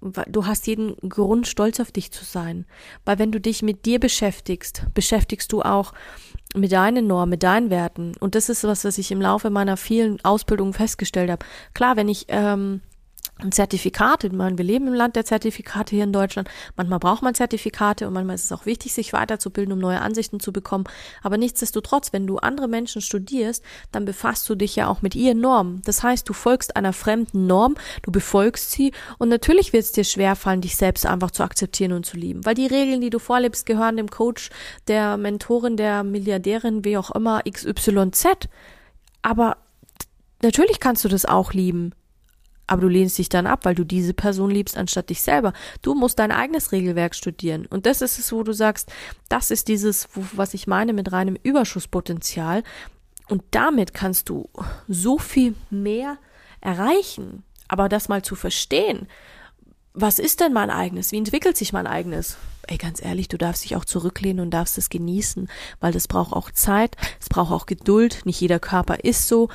Du 0.00 0.46
hast 0.46 0.66
jeden 0.66 0.96
Grund, 1.08 1.46
stolz 1.46 1.78
auf 1.78 1.92
dich 1.92 2.10
zu 2.10 2.24
sein. 2.24 2.64
Weil 3.04 3.18
wenn 3.18 3.32
du 3.32 3.40
dich 3.40 3.62
mit 3.62 3.84
dir 3.84 4.00
beschäftigst, 4.00 4.86
beschäftigst 4.94 5.52
du 5.52 5.62
auch 5.62 5.92
mit 6.54 6.72
deinen 6.72 7.06
Normen, 7.06 7.30
mit 7.30 7.42
deinen 7.42 7.68
Werten. 7.68 8.12
Und 8.18 8.34
das 8.34 8.48
ist 8.48 8.64
was, 8.64 8.84
was 8.84 8.98
ich 8.98 9.10
im 9.10 9.20
Laufe 9.20 9.50
meiner 9.50 9.76
vielen 9.76 10.24
Ausbildungen 10.24 10.72
festgestellt 10.72 11.30
habe. 11.30 11.44
Klar, 11.74 11.96
wenn 11.96 12.08
ich 12.08 12.26
ähm, 12.28 12.80
ein 13.38 13.52
Zertifikat, 13.52 14.24
ich 14.24 14.32
meine, 14.32 14.56
wir 14.56 14.64
leben 14.64 14.88
im 14.88 14.94
Land 14.94 15.14
der 15.14 15.26
Zertifikate 15.26 15.94
hier 15.94 16.04
in 16.04 16.12
Deutschland. 16.12 16.48
Manchmal 16.74 16.98
braucht 16.98 17.22
man 17.22 17.34
Zertifikate 17.34 18.06
und 18.06 18.14
manchmal 18.14 18.36
ist 18.36 18.44
es 18.44 18.52
auch 18.52 18.64
wichtig, 18.64 18.94
sich 18.94 19.12
weiterzubilden, 19.12 19.74
um 19.74 19.78
neue 19.78 20.00
Ansichten 20.00 20.40
zu 20.40 20.52
bekommen. 20.52 20.84
Aber 21.22 21.36
nichtsdestotrotz, 21.36 22.14
wenn 22.14 22.26
du 22.26 22.38
andere 22.38 22.66
Menschen 22.66 23.02
studierst, 23.02 23.62
dann 23.92 24.06
befasst 24.06 24.48
du 24.48 24.54
dich 24.54 24.74
ja 24.76 24.88
auch 24.88 25.02
mit 25.02 25.14
ihren 25.14 25.40
Normen. 25.40 25.82
Das 25.84 26.02
heißt, 26.02 26.26
du 26.26 26.32
folgst 26.32 26.76
einer 26.76 26.94
fremden 26.94 27.46
Norm, 27.46 27.74
du 28.02 28.10
befolgst 28.10 28.70
sie 28.70 28.92
und 29.18 29.28
natürlich 29.28 29.74
wird 29.74 29.84
es 29.84 29.92
dir 29.92 30.04
schwerfallen, 30.04 30.62
dich 30.62 30.76
selbst 30.76 31.04
einfach 31.04 31.30
zu 31.30 31.42
akzeptieren 31.42 31.92
und 31.92 32.06
zu 32.06 32.16
lieben. 32.16 32.44
Weil 32.46 32.54
die 32.54 32.66
Regeln, 32.66 33.02
die 33.02 33.10
du 33.10 33.18
vorlebst, 33.18 33.66
gehören 33.66 33.98
dem 33.98 34.10
Coach, 34.10 34.48
der 34.88 35.18
Mentorin, 35.18 35.76
der 35.76 36.04
Milliardärin, 36.04 36.86
wie 36.86 36.96
auch 36.96 37.10
immer, 37.10 37.42
XYZ. 37.42 38.48
Aber 39.20 39.58
natürlich 40.40 40.80
kannst 40.80 41.04
du 41.04 41.08
das 41.08 41.26
auch 41.26 41.52
lieben 41.52 41.92
aber 42.66 42.82
du 42.82 42.88
lehnst 42.88 43.18
dich 43.18 43.28
dann 43.28 43.46
ab, 43.46 43.64
weil 43.64 43.74
du 43.74 43.84
diese 43.84 44.14
Person 44.14 44.50
liebst, 44.50 44.76
anstatt 44.76 45.10
dich 45.10 45.22
selber. 45.22 45.52
Du 45.82 45.94
musst 45.94 46.18
dein 46.18 46.32
eigenes 46.32 46.72
Regelwerk 46.72 47.14
studieren. 47.14 47.66
Und 47.66 47.86
das 47.86 48.02
ist 48.02 48.18
es, 48.18 48.32
wo 48.32 48.42
du 48.42 48.52
sagst, 48.52 48.90
das 49.28 49.50
ist 49.50 49.68
dieses, 49.68 50.08
was 50.32 50.54
ich 50.54 50.66
meine 50.66 50.92
mit 50.92 51.12
reinem 51.12 51.36
Überschusspotenzial. 51.42 52.62
Und 53.28 53.42
damit 53.52 53.94
kannst 53.94 54.28
du 54.28 54.48
so 54.88 55.18
viel 55.18 55.54
mehr 55.70 56.18
erreichen. 56.60 57.44
Aber 57.68 57.88
das 57.88 58.08
mal 58.08 58.22
zu 58.22 58.34
verstehen, 58.34 59.08
was 59.94 60.18
ist 60.18 60.40
denn 60.40 60.52
mein 60.52 60.70
eigenes? 60.70 61.10
Wie 61.12 61.16
entwickelt 61.16 61.56
sich 61.56 61.72
mein 61.72 61.86
eigenes? 61.86 62.36
Ey, 62.68 62.76
ganz 62.76 63.02
ehrlich, 63.02 63.28
du 63.28 63.38
darfst 63.38 63.64
dich 63.64 63.76
auch 63.76 63.84
zurücklehnen 63.84 64.40
und 64.40 64.50
darfst 64.50 64.76
es 64.76 64.90
genießen, 64.90 65.48
weil 65.80 65.92
das 65.92 66.06
braucht 66.06 66.32
auch 66.32 66.50
Zeit, 66.50 66.96
es 67.20 67.28
braucht 67.28 67.52
auch 67.52 67.66
Geduld. 67.66 68.20
Nicht 68.24 68.40
jeder 68.40 68.58
Körper 68.58 69.04
ist 69.04 69.28
so 69.28 69.48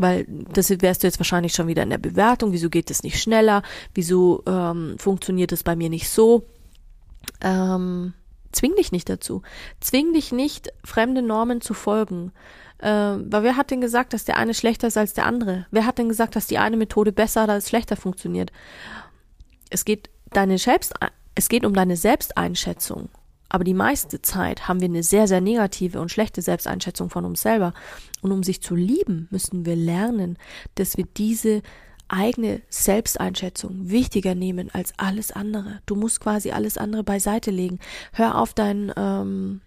weil 0.00 0.26
das 0.28 0.70
wärst 0.70 1.02
du 1.02 1.06
jetzt 1.06 1.18
wahrscheinlich 1.18 1.52
schon 1.52 1.68
wieder 1.68 1.82
in 1.82 1.90
der 1.90 1.98
Bewertung, 1.98 2.52
wieso 2.52 2.70
geht 2.70 2.90
es 2.90 3.02
nicht 3.02 3.20
schneller, 3.20 3.62
wieso 3.94 4.42
ähm, 4.46 4.96
funktioniert 4.98 5.52
es 5.52 5.62
bei 5.62 5.76
mir 5.76 5.90
nicht 5.90 6.08
so. 6.08 6.46
Ähm, 7.40 8.14
zwing 8.52 8.74
dich 8.76 8.92
nicht 8.92 9.08
dazu. 9.08 9.42
Zwing 9.80 10.12
dich 10.12 10.32
nicht, 10.32 10.72
fremde 10.84 11.22
Normen 11.22 11.60
zu 11.60 11.74
folgen. 11.74 12.32
Ähm, 12.80 13.26
weil 13.30 13.42
wer 13.42 13.56
hat 13.56 13.70
denn 13.70 13.80
gesagt, 13.80 14.12
dass 14.12 14.24
der 14.24 14.36
eine 14.36 14.54
schlechter 14.54 14.88
ist 14.88 14.96
als 14.96 15.14
der 15.14 15.26
andere? 15.26 15.66
Wer 15.70 15.86
hat 15.86 15.98
denn 15.98 16.08
gesagt, 16.08 16.36
dass 16.36 16.46
die 16.46 16.58
eine 16.58 16.76
Methode 16.76 17.12
besser 17.12 17.44
oder 17.44 17.60
schlechter 17.60 17.96
funktioniert? 17.96 18.52
Es 19.70 19.84
geht 19.84 20.10
deine 20.30 20.58
Selbst, 20.58 20.94
es 21.34 21.48
geht 21.48 21.64
um 21.64 21.72
deine 21.74 21.96
Selbsteinschätzung. 21.96 23.08
Aber 23.48 23.64
die 23.64 23.74
meiste 23.74 24.22
Zeit 24.22 24.68
haben 24.68 24.80
wir 24.80 24.88
eine 24.88 25.02
sehr, 25.02 25.28
sehr 25.28 25.40
negative 25.40 26.00
und 26.00 26.10
schlechte 26.10 26.42
Selbsteinschätzung 26.42 27.10
von 27.10 27.24
uns 27.24 27.42
selber. 27.42 27.72
Und 28.20 28.32
um 28.32 28.42
sich 28.42 28.60
zu 28.60 28.74
lieben, 28.74 29.28
müssen 29.30 29.64
wir 29.66 29.76
lernen, 29.76 30.38
dass 30.74 30.96
wir 30.96 31.06
diese 31.16 31.62
eigene 32.08 32.62
Selbsteinschätzung 32.68 33.90
wichtiger 33.90 34.34
nehmen 34.34 34.70
als 34.72 34.92
alles 34.96 35.32
andere. 35.32 35.80
Du 35.86 35.96
musst 35.96 36.20
quasi 36.20 36.50
alles 36.50 36.78
andere 36.78 37.02
beiseite 37.02 37.50
legen. 37.50 37.80
Hör 38.12 38.38
auf 38.38 38.54
dein, 38.54 38.92
ähm, 38.96 39.60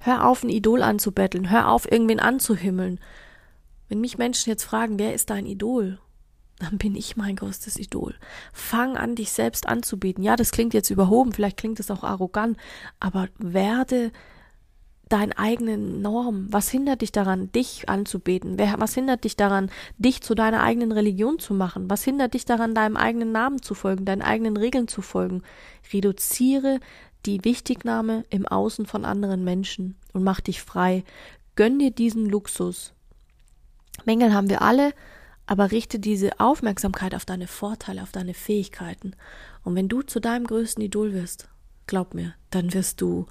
hör 0.00 0.26
auf 0.26 0.42
ein 0.42 0.50
Idol 0.50 0.82
anzubetteln, 0.82 1.50
hör 1.50 1.68
auf 1.68 1.90
irgendwen 1.90 2.20
anzuhimmeln. 2.20 3.00
Wenn 3.88 4.00
mich 4.00 4.18
Menschen 4.18 4.50
jetzt 4.50 4.64
fragen, 4.64 4.98
wer 4.98 5.14
ist 5.14 5.30
dein 5.30 5.46
Idol? 5.46 5.98
Dann 6.58 6.78
bin 6.78 6.96
ich 6.96 7.16
mein 7.16 7.36
größtes 7.36 7.78
Idol. 7.78 8.14
Fang 8.52 8.96
an, 8.96 9.14
dich 9.14 9.30
selbst 9.30 9.68
anzubieten. 9.68 10.24
Ja, 10.24 10.36
das 10.36 10.50
klingt 10.50 10.74
jetzt 10.74 10.90
überhoben, 10.90 11.32
vielleicht 11.32 11.56
klingt 11.56 11.78
es 11.80 11.90
auch 11.90 12.02
arrogant, 12.02 12.56
aber 12.98 13.28
werde 13.38 14.10
dein 15.08 15.32
eigenen 15.32 16.02
Norm. 16.02 16.46
Was 16.50 16.68
hindert 16.68 17.00
dich 17.02 17.12
daran, 17.12 17.50
dich 17.52 17.88
anzubeten? 17.88 18.58
Was 18.58 18.94
hindert 18.94 19.24
dich 19.24 19.36
daran, 19.36 19.70
dich 19.96 20.22
zu 20.22 20.34
deiner 20.34 20.62
eigenen 20.62 20.92
Religion 20.92 21.38
zu 21.38 21.54
machen? 21.54 21.88
Was 21.88 22.04
hindert 22.04 22.34
dich 22.34 22.44
daran, 22.44 22.74
deinem 22.74 22.96
eigenen 22.96 23.32
Namen 23.32 23.62
zu 23.62 23.74
folgen, 23.74 24.04
deinen 24.04 24.22
eigenen 24.22 24.56
Regeln 24.56 24.88
zu 24.88 25.00
folgen? 25.00 25.42
Reduziere 25.92 26.80
die 27.26 27.44
Wichtignahme 27.44 28.24
im 28.30 28.46
Außen 28.46 28.86
von 28.86 29.04
anderen 29.04 29.44
Menschen 29.44 29.96
und 30.12 30.24
mach 30.24 30.40
dich 30.40 30.62
frei. 30.62 31.04
Gönn 31.56 31.78
dir 31.78 31.90
diesen 31.90 32.26
Luxus. 32.26 32.92
Mängel 34.04 34.32
haben 34.32 34.50
wir 34.50 34.62
alle, 34.62 34.92
aber 35.48 35.72
richte 35.72 35.98
diese 35.98 36.38
Aufmerksamkeit 36.38 37.14
auf 37.14 37.24
deine 37.24 37.46
Vorteile, 37.46 38.02
auf 38.02 38.12
deine 38.12 38.34
Fähigkeiten. 38.34 39.14
Und 39.64 39.74
wenn 39.74 39.88
du 39.88 40.02
zu 40.02 40.20
deinem 40.20 40.46
größten 40.46 40.84
Idol 40.84 41.14
wirst, 41.14 41.48
glaub 41.86 42.12
mir, 42.12 42.34
dann 42.50 42.74
wirst 42.74 43.00
du, 43.00 43.26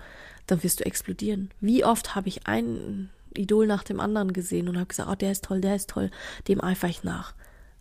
dann 0.47 0.63
wirst 0.63 0.79
du 0.79 0.85
explodieren. 0.85 1.51
Wie 1.61 1.85
oft 1.85 2.15
habe 2.15 2.27
ich 2.27 2.47
ein 2.47 3.11
Idol 3.35 3.67
nach 3.67 3.83
dem 3.83 3.99
anderen 3.99 4.33
gesehen 4.33 4.67
und 4.67 4.77
habe 4.77 4.87
gesagt, 4.87 5.09
oh, 5.11 5.15
der 5.15 5.31
ist 5.31 5.45
toll, 5.45 5.61
der 5.61 5.75
ist 5.75 5.91
toll, 5.91 6.09
dem 6.47 6.61
eifere 6.61 6.89
ich 6.89 7.03
nach 7.03 7.35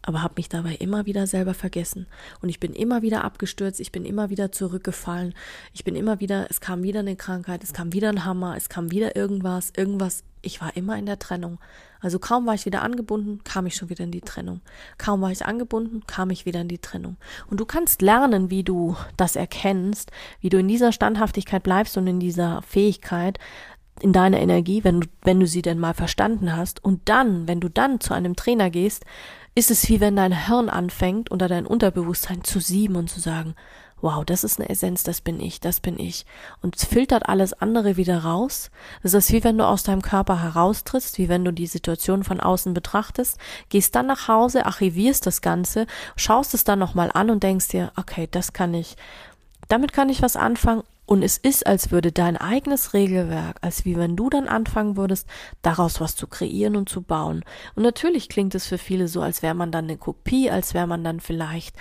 aber 0.06 0.22
habe 0.22 0.34
mich 0.36 0.48
dabei 0.48 0.76
immer 0.76 1.04
wieder 1.04 1.26
selber 1.26 1.52
vergessen. 1.52 2.06
Und 2.40 2.48
ich 2.48 2.60
bin 2.60 2.72
immer 2.72 3.02
wieder 3.02 3.24
abgestürzt, 3.24 3.80
ich 3.80 3.90
bin 3.90 4.04
immer 4.04 4.30
wieder 4.30 4.52
zurückgefallen, 4.52 5.34
ich 5.74 5.82
bin 5.84 5.96
immer 5.96 6.20
wieder, 6.20 6.46
es 6.48 6.60
kam 6.60 6.84
wieder 6.84 7.00
eine 7.00 7.16
Krankheit, 7.16 7.64
es 7.64 7.72
kam 7.72 7.92
wieder 7.92 8.08
ein 8.08 8.24
Hammer, 8.24 8.56
es 8.56 8.68
kam 8.68 8.92
wieder 8.92 9.16
irgendwas, 9.16 9.72
irgendwas. 9.76 10.22
Ich 10.46 10.60
war 10.60 10.76
immer 10.76 10.96
in 10.96 11.06
der 11.06 11.18
Trennung. 11.18 11.58
Also 12.00 12.18
kaum 12.18 12.46
war 12.46 12.54
ich 12.54 12.66
wieder 12.66 12.82
angebunden, 12.82 13.42
kam 13.42 13.66
ich 13.66 13.74
schon 13.74 13.88
wieder 13.88 14.04
in 14.04 14.12
die 14.12 14.20
Trennung. 14.20 14.60
Kaum 14.96 15.20
war 15.20 15.32
ich 15.32 15.44
angebunden, 15.44 16.02
kam 16.06 16.30
ich 16.30 16.46
wieder 16.46 16.60
in 16.60 16.68
die 16.68 16.78
Trennung. 16.78 17.16
Und 17.50 17.58
du 17.58 17.66
kannst 17.66 18.00
lernen, 18.00 18.48
wie 18.48 18.62
du 18.62 18.96
das 19.16 19.34
erkennst, 19.34 20.12
wie 20.40 20.48
du 20.48 20.58
in 20.58 20.68
dieser 20.68 20.92
Standhaftigkeit 20.92 21.62
bleibst 21.62 21.96
und 21.96 22.06
in 22.06 22.20
dieser 22.20 22.62
Fähigkeit, 22.62 23.38
in 24.00 24.12
deiner 24.12 24.38
Energie, 24.38 24.84
wenn 24.84 25.00
du, 25.00 25.08
wenn 25.22 25.40
du 25.40 25.46
sie 25.46 25.62
denn 25.62 25.78
mal 25.78 25.94
verstanden 25.94 26.56
hast. 26.56 26.84
Und 26.84 27.08
dann, 27.08 27.48
wenn 27.48 27.60
du 27.60 27.68
dann 27.68 27.98
zu 28.00 28.14
einem 28.14 28.36
Trainer 28.36 28.70
gehst, 28.70 29.04
ist 29.56 29.70
es 29.70 29.88
wie 29.88 30.00
wenn 30.00 30.16
dein 30.16 30.46
Hirn 30.46 30.68
anfängt, 30.68 31.30
unter 31.30 31.48
dein 31.48 31.66
Unterbewusstsein 31.66 32.44
zu 32.44 32.60
sieben 32.60 32.94
und 32.94 33.08
zu 33.08 33.20
sagen, 33.20 33.54
wow, 34.00 34.24
das 34.24 34.44
ist 34.44 34.60
eine 34.60 34.68
Essenz, 34.68 35.02
das 35.02 35.20
bin 35.20 35.40
ich, 35.40 35.60
das 35.60 35.80
bin 35.80 35.98
ich. 35.98 36.26
Und 36.60 36.76
filtert 36.76 37.28
alles 37.28 37.52
andere 37.54 37.96
wieder 37.96 38.18
raus. 38.24 38.70
Das 39.02 39.14
ist 39.14 39.32
wie 39.32 39.42
wenn 39.42 39.58
du 39.58 39.66
aus 39.66 39.82
deinem 39.82 40.02
Körper 40.02 40.42
heraustrittst, 40.42 41.18
wie 41.18 41.28
wenn 41.28 41.44
du 41.44 41.52
die 41.52 41.66
Situation 41.66 42.24
von 42.24 42.40
außen 42.40 42.74
betrachtest, 42.74 43.38
gehst 43.68 43.94
dann 43.94 44.06
nach 44.06 44.28
Hause, 44.28 44.66
archivierst 44.66 45.26
das 45.26 45.40
Ganze, 45.40 45.86
schaust 46.16 46.54
es 46.54 46.64
dann 46.64 46.78
nochmal 46.78 47.10
an 47.12 47.30
und 47.30 47.42
denkst 47.42 47.68
dir, 47.68 47.92
okay, 47.96 48.28
das 48.30 48.52
kann 48.52 48.74
ich, 48.74 48.96
damit 49.68 49.92
kann 49.92 50.08
ich 50.08 50.22
was 50.22 50.36
anfangen 50.36 50.82
und 51.06 51.22
es 51.22 51.38
ist, 51.38 51.66
als 51.68 51.92
würde 51.92 52.10
dein 52.10 52.36
eigenes 52.36 52.92
Regelwerk, 52.92 53.58
als 53.60 53.84
wie 53.84 53.96
wenn 53.96 54.16
du 54.16 54.28
dann 54.28 54.48
anfangen 54.48 54.96
würdest, 54.96 55.28
daraus 55.62 56.00
was 56.00 56.16
zu 56.16 56.26
kreieren 56.26 56.74
und 56.74 56.88
zu 56.88 57.00
bauen. 57.00 57.44
Und 57.76 57.84
natürlich 57.84 58.28
klingt 58.28 58.56
es 58.56 58.66
für 58.66 58.76
viele 58.76 59.06
so, 59.06 59.22
als 59.22 59.40
wäre 59.40 59.54
man 59.54 59.70
dann 59.70 59.84
eine 59.84 59.98
Kopie, 59.98 60.50
als 60.50 60.74
wäre 60.74 60.88
man 60.88 61.04
dann 61.04 61.20
vielleicht, 61.20 61.76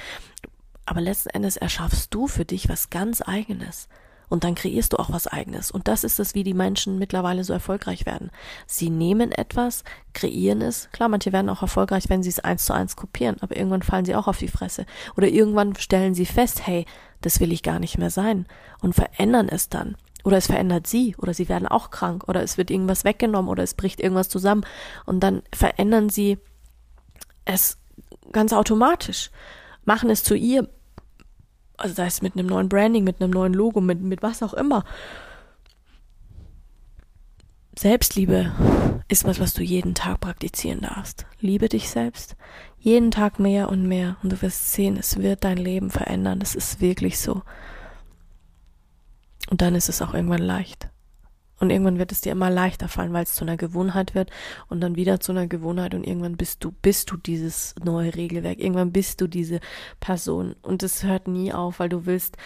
aber 0.86 1.02
letzten 1.02 1.30
Endes 1.30 1.58
erschaffst 1.58 2.14
du 2.14 2.28
für 2.28 2.46
dich 2.46 2.70
was 2.70 2.90
ganz 2.90 3.22
eigenes. 3.22 3.88
Und 4.28 4.44
dann 4.44 4.56
kreierst 4.56 4.94
du 4.94 4.98
auch 4.98 5.12
was 5.12 5.28
eigenes. 5.28 5.70
Und 5.70 5.88
das 5.88 6.04
ist 6.04 6.20
es, 6.20 6.34
wie 6.34 6.44
die 6.44 6.56
Menschen 6.56 6.98
mittlerweile 6.98 7.44
so 7.44 7.54
erfolgreich 7.54 8.06
werden. 8.06 8.32
Sie 8.66 8.90
nehmen 8.90 9.32
etwas, 9.32 9.84
kreieren 10.14 10.62
es. 10.62 10.90
Klar, 10.92 11.10
manche 11.10 11.32
werden 11.32 11.50
auch 11.50 11.62
erfolgreich, 11.62 12.06
wenn 12.10 12.24
sie 12.24 12.30
es 12.30 12.40
eins 12.40 12.66
zu 12.66 12.74
eins 12.74 12.96
kopieren, 12.96 13.38
aber 13.42 13.56
irgendwann 13.56 13.84
fallen 13.84 14.06
sie 14.06 14.16
auch 14.16 14.28
auf 14.28 14.40
die 14.40 14.48
Fresse. 14.48 14.88
Oder 15.16 15.28
irgendwann 15.28 15.76
stellen 15.76 16.16
sie 16.16 16.26
fest, 16.26 16.66
hey, 16.66 16.86
das 17.22 17.40
will 17.40 17.52
ich 17.52 17.64
gar 17.64 17.80
nicht 17.80 17.98
mehr 17.98 18.10
sein 18.10 18.48
und 18.82 18.94
verändern 18.94 19.48
es 19.48 19.70
dann. 19.70 19.96
Oder 20.24 20.38
es 20.38 20.48
verändert 20.48 20.88
sie 20.88 21.16
oder 21.18 21.36
sie 21.36 21.50
werden 21.50 21.68
auch 21.68 21.92
krank 21.92 22.28
oder 22.28 22.42
es 22.42 22.58
wird 22.58 22.72
irgendwas 22.72 23.04
weggenommen 23.04 23.50
oder 23.50 23.62
es 23.62 23.76
bricht 23.76 24.00
irgendwas 24.00 24.28
zusammen 24.28 24.66
und 25.06 25.20
dann 25.20 25.44
verändern 25.54 26.10
sie 26.10 26.40
es 27.46 27.78
ganz 28.32 28.52
automatisch, 28.52 29.30
machen 29.86 30.10
es 30.10 30.24
zu 30.24 30.34
ihr, 30.34 30.68
also 31.78 31.96
sei 31.96 32.08
es 32.08 32.22
mit 32.22 32.34
einem 32.36 32.48
neuen 32.48 32.70
Branding, 32.70 33.04
mit 33.04 33.22
einem 33.22 33.32
neuen 33.32 33.54
Logo, 33.54 33.82
mit, 33.82 34.02
mit 34.02 34.22
was 34.22 34.44
auch 34.44 34.54
immer. 34.54 34.84
Selbstliebe 37.78 38.54
ist 39.08 39.26
was, 39.26 39.40
was 39.40 39.54
du 39.54 39.62
jeden 39.62 39.96
Tag 39.96 40.22
praktizieren 40.22 40.82
darfst. 40.82 41.26
Liebe 41.40 41.68
dich 41.70 41.90
selbst. 41.90 42.36
Jeden 42.80 43.12
Tag 43.12 43.40
mehr 43.40 43.70
und 43.70 43.88
mehr. 43.88 44.18
Und 44.24 44.32
du 44.32 44.42
wirst 44.42 44.72
sehen, 44.72 44.98
es 44.98 45.18
wird 45.18 45.44
dein 45.44 45.58
Leben 45.58 45.90
verändern. 45.90 46.40
Das 46.40 46.56
ist 46.56 46.80
wirklich 46.80 47.20
so. 47.20 47.42
Und 49.50 49.62
dann 49.62 49.76
ist 49.76 49.90
es 49.90 50.02
auch 50.02 50.14
irgendwann 50.14 50.42
leicht. 50.42 50.90
Und 51.60 51.70
irgendwann 51.70 52.00
wird 52.00 52.12
es 52.12 52.22
dir 52.22 52.34
immer 52.34 52.50
leichter 52.50 52.88
fallen, 52.90 53.14
weil 53.14 53.24
es 53.24 53.34
zu 53.34 53.46
einer 53.46 53.58
Gewohnheit 53.58 54.14
wird 54.14 54.30
und 54.68 54.82
dann 54.82 54.96
wieder 54.96 55.20
zu 55.20 55.32
einer 55.32 55.48
Gewohnheit 55.48 55.94
und 55.94 56.06
irgendwann 56.06 56.36
bist 56.36 56.64
du, 56.64 56.72
bist 56.72 57.12
du 57.12 57.18
dieses 57.18 57.76
neue 57.84 58.14
Regelwerk. 58.14 58.60
Irgendwann 58.60 58.92
bist 58.92 59.22
du 59.22 59.28
diese 59.28 59.62
Person 60.00 60.56
und 60.62 60.84
es 60.84 61.04
hört 61.04 61.28
nie 61.28 61.54
auf, 61.54 61.80
weil 61.80 61.90
du 61.90 62.06
willst 62.06 62.38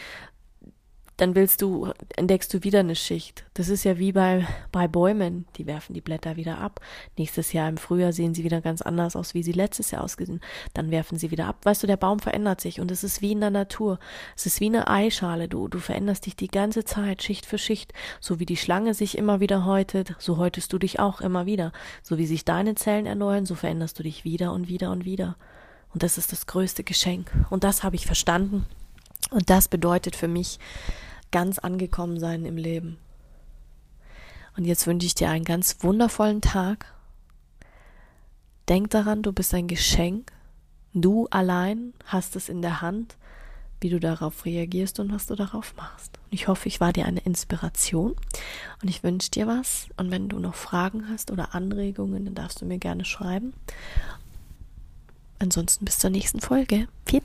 dann 1.19 1.35
willst 1.35 1.61
du, 1.61 1.91
entdeckst 2.15 2.53
du 2.53 2.63
wieder 2.63 2.79
eine 2.79 2.95
Schicht. 2.95 3.43
Das 3.53 3.67
ist 3.67 3.83
ja 3.83 3.97
wie 3.97 4.13
bei, 4.13 4.47
bei 4.71 4.87
Bäumen. 4.87 5.45
Die 5.57 5.65
werfen 5.65 5.93
die 5.93 5.99
Blätter 5.99 6.37
wieder 6.37 6.59
ab. 6.59 6.79
Nächstes 7.17 7.51
Jahr 7.51 7.67
im 7.67 7.75
Frühjahr 7.75 8.13
sehen 8.13 8.33
sie 8.33 8.45
wieder 8.45 8.61
ganz 8.61 8.81
anders 8.81 9.17
aus, 9.17 9.33
wie 9.33 9.43
sie 9.43 9.51
letztes 9.51 9.91
Jahr 9.91 10.03
ausgesehen. 10.03 10.39
Dann 10.73 10.91
werfen 10.91 11.17
sie 11.17 11.29
wieder 11.29 11.47
ab. 11.47 11.57
Weißt 11.63 11.83
du, 11.83 11.87
der 11.87 11.97
Baum 11.97 12.19
verändert 12.19 12.61
sich 12.61 12.79
und 12.79 12.89
es 12.89 13.03
ist 13.03 13.21
wie 13.21 13.33
in 13.33 13.41
der 13.41 13.49
Natur. 13.49 13.99
Es 14.37 14.45
ist 14.45 14.61
wie 14.61 14.67
eine 14.67 14.87
Eischale. 14.87 15.49
Du, 15.49 15.67
du 15.67 15.79
veränderst 15.79 16.25
dich 16.25 16.37
die 16.37 16.47
ganze 16.47 16.85
Zeit, 16.85 17.21
Schicht 17.21 17.45
für 17.45 17.57
Schicht. 17.57 17.91
So 18.21 18.39
wie 18.39 18.45
die 18.45 18.57
Schlange 18.57 18.93
sich 18.93 19.17
immer 19.17 19.41
wieder 19.41 19.65
häutet, 19.65 20.15
so 20.19 20.37
häutest 20.37 20.71
du 20.71 20.77
dich 20.77 21.01
auch 21.01 21.19
immer 21.19 21.45
wieder. 21.45 21.73
So 22.01 22.17
wie 22.17 22.27
sich 22.27 22.45
deine 22.45 22.75
Zellen 22.75 23.05
erneuern, 23.05 23.45
so 23.45 23.55
veränderst 23.55 23.99
du 23.99 24.03
dich 24.03 24.23
wieder 24.23 24.53
und 24.53 24.69
wieder 24.69 24.89
und 24.89 25.03
wieder. 25.03 25.35
Und 25.93 26.01
das 26.03 26.17
ist 26.17 26.31
das 26.31 26.47
größte 26.47 26.85
Geschenk. 26.85 27.29
Und 27.49 27.65
das 27.65 27.83
habe 27.83 27.97
ich 27.97 28.05
verstanden. 28.05 28.65
Und 29.31 29.49
das 29.49 29.67
bedeutet 29.67 30.15
für 30.15 30.27
mich, 30.27 30.59
ganz 31.31 31.59
angekommen 31.59 32.19
sein 32.19 32.45
im 32.45 32.57
Leben. 32.57 32.97
Und 34.57 34.65
jetzt 34.65 34.87
wünsche 34.87 35.07
ich 35.07 35.15
dir 35.15 35.29
einen 35.29 35.45
ganz 35.45 35.77
wundervollen 35.81 36.41
Tag. 36.41 36.93
Denk 38.67 38.89
daran, 38.89 39.21
du 39.21 39.31
bist 39.31 39.53
ein 39.53 39.67
Geschenk. 39.67 40.31
Du 40.93 41.27
allein 41.29 41.93
hast 42.05 42.35
es 42.35 42.49
in 42.49 42.61
der 42.61 42.81
Hand, 42.81 43.15
wie 43.79 43.89
du 43.89 43.99
darauf 43.99 44.45
reagierst 44.45 44.99
und 44.99 45.13
was 45.13 45.27
du 45.27 45.35
darauf 45.35 45.75
machst. 45.77 46.19
Und 46.25 46.33
ich 46.33 46.47
hoffe, 46.47 46.67
ich 46.67 46.81
war 46.81 46.91
dir 46.91 47.05
eine 47.05 47.21
Inspiration 47.21 48.15
und 48.81 48.89
ich 48.89 49.03
wünsche 49.03 49.31
dir 49.31 49.47
was. 49.47 49.87
Und 49.97 50.11
wenn 50.11 50.29
du 50.29 50.39
noch 50.39 50.55
Fragen 50.55 51.07
hast 51.09 51.31
oder 51.31 51.55
Anregungen, 51.55 52.25
dann 52.25 52.35
darfst 52.35 52.61
du 52.61 52.65
mir 52.65 52.79
gerne 52.79 53.05
schreiben. 53.05 53.53
Ansonsten 55.39 55.85
bis 55.85 55.99
zur 55.99 56.09
nächsten 56.09 56.41
Folge. 56.41 56.87
Pfiat 57.05 57.23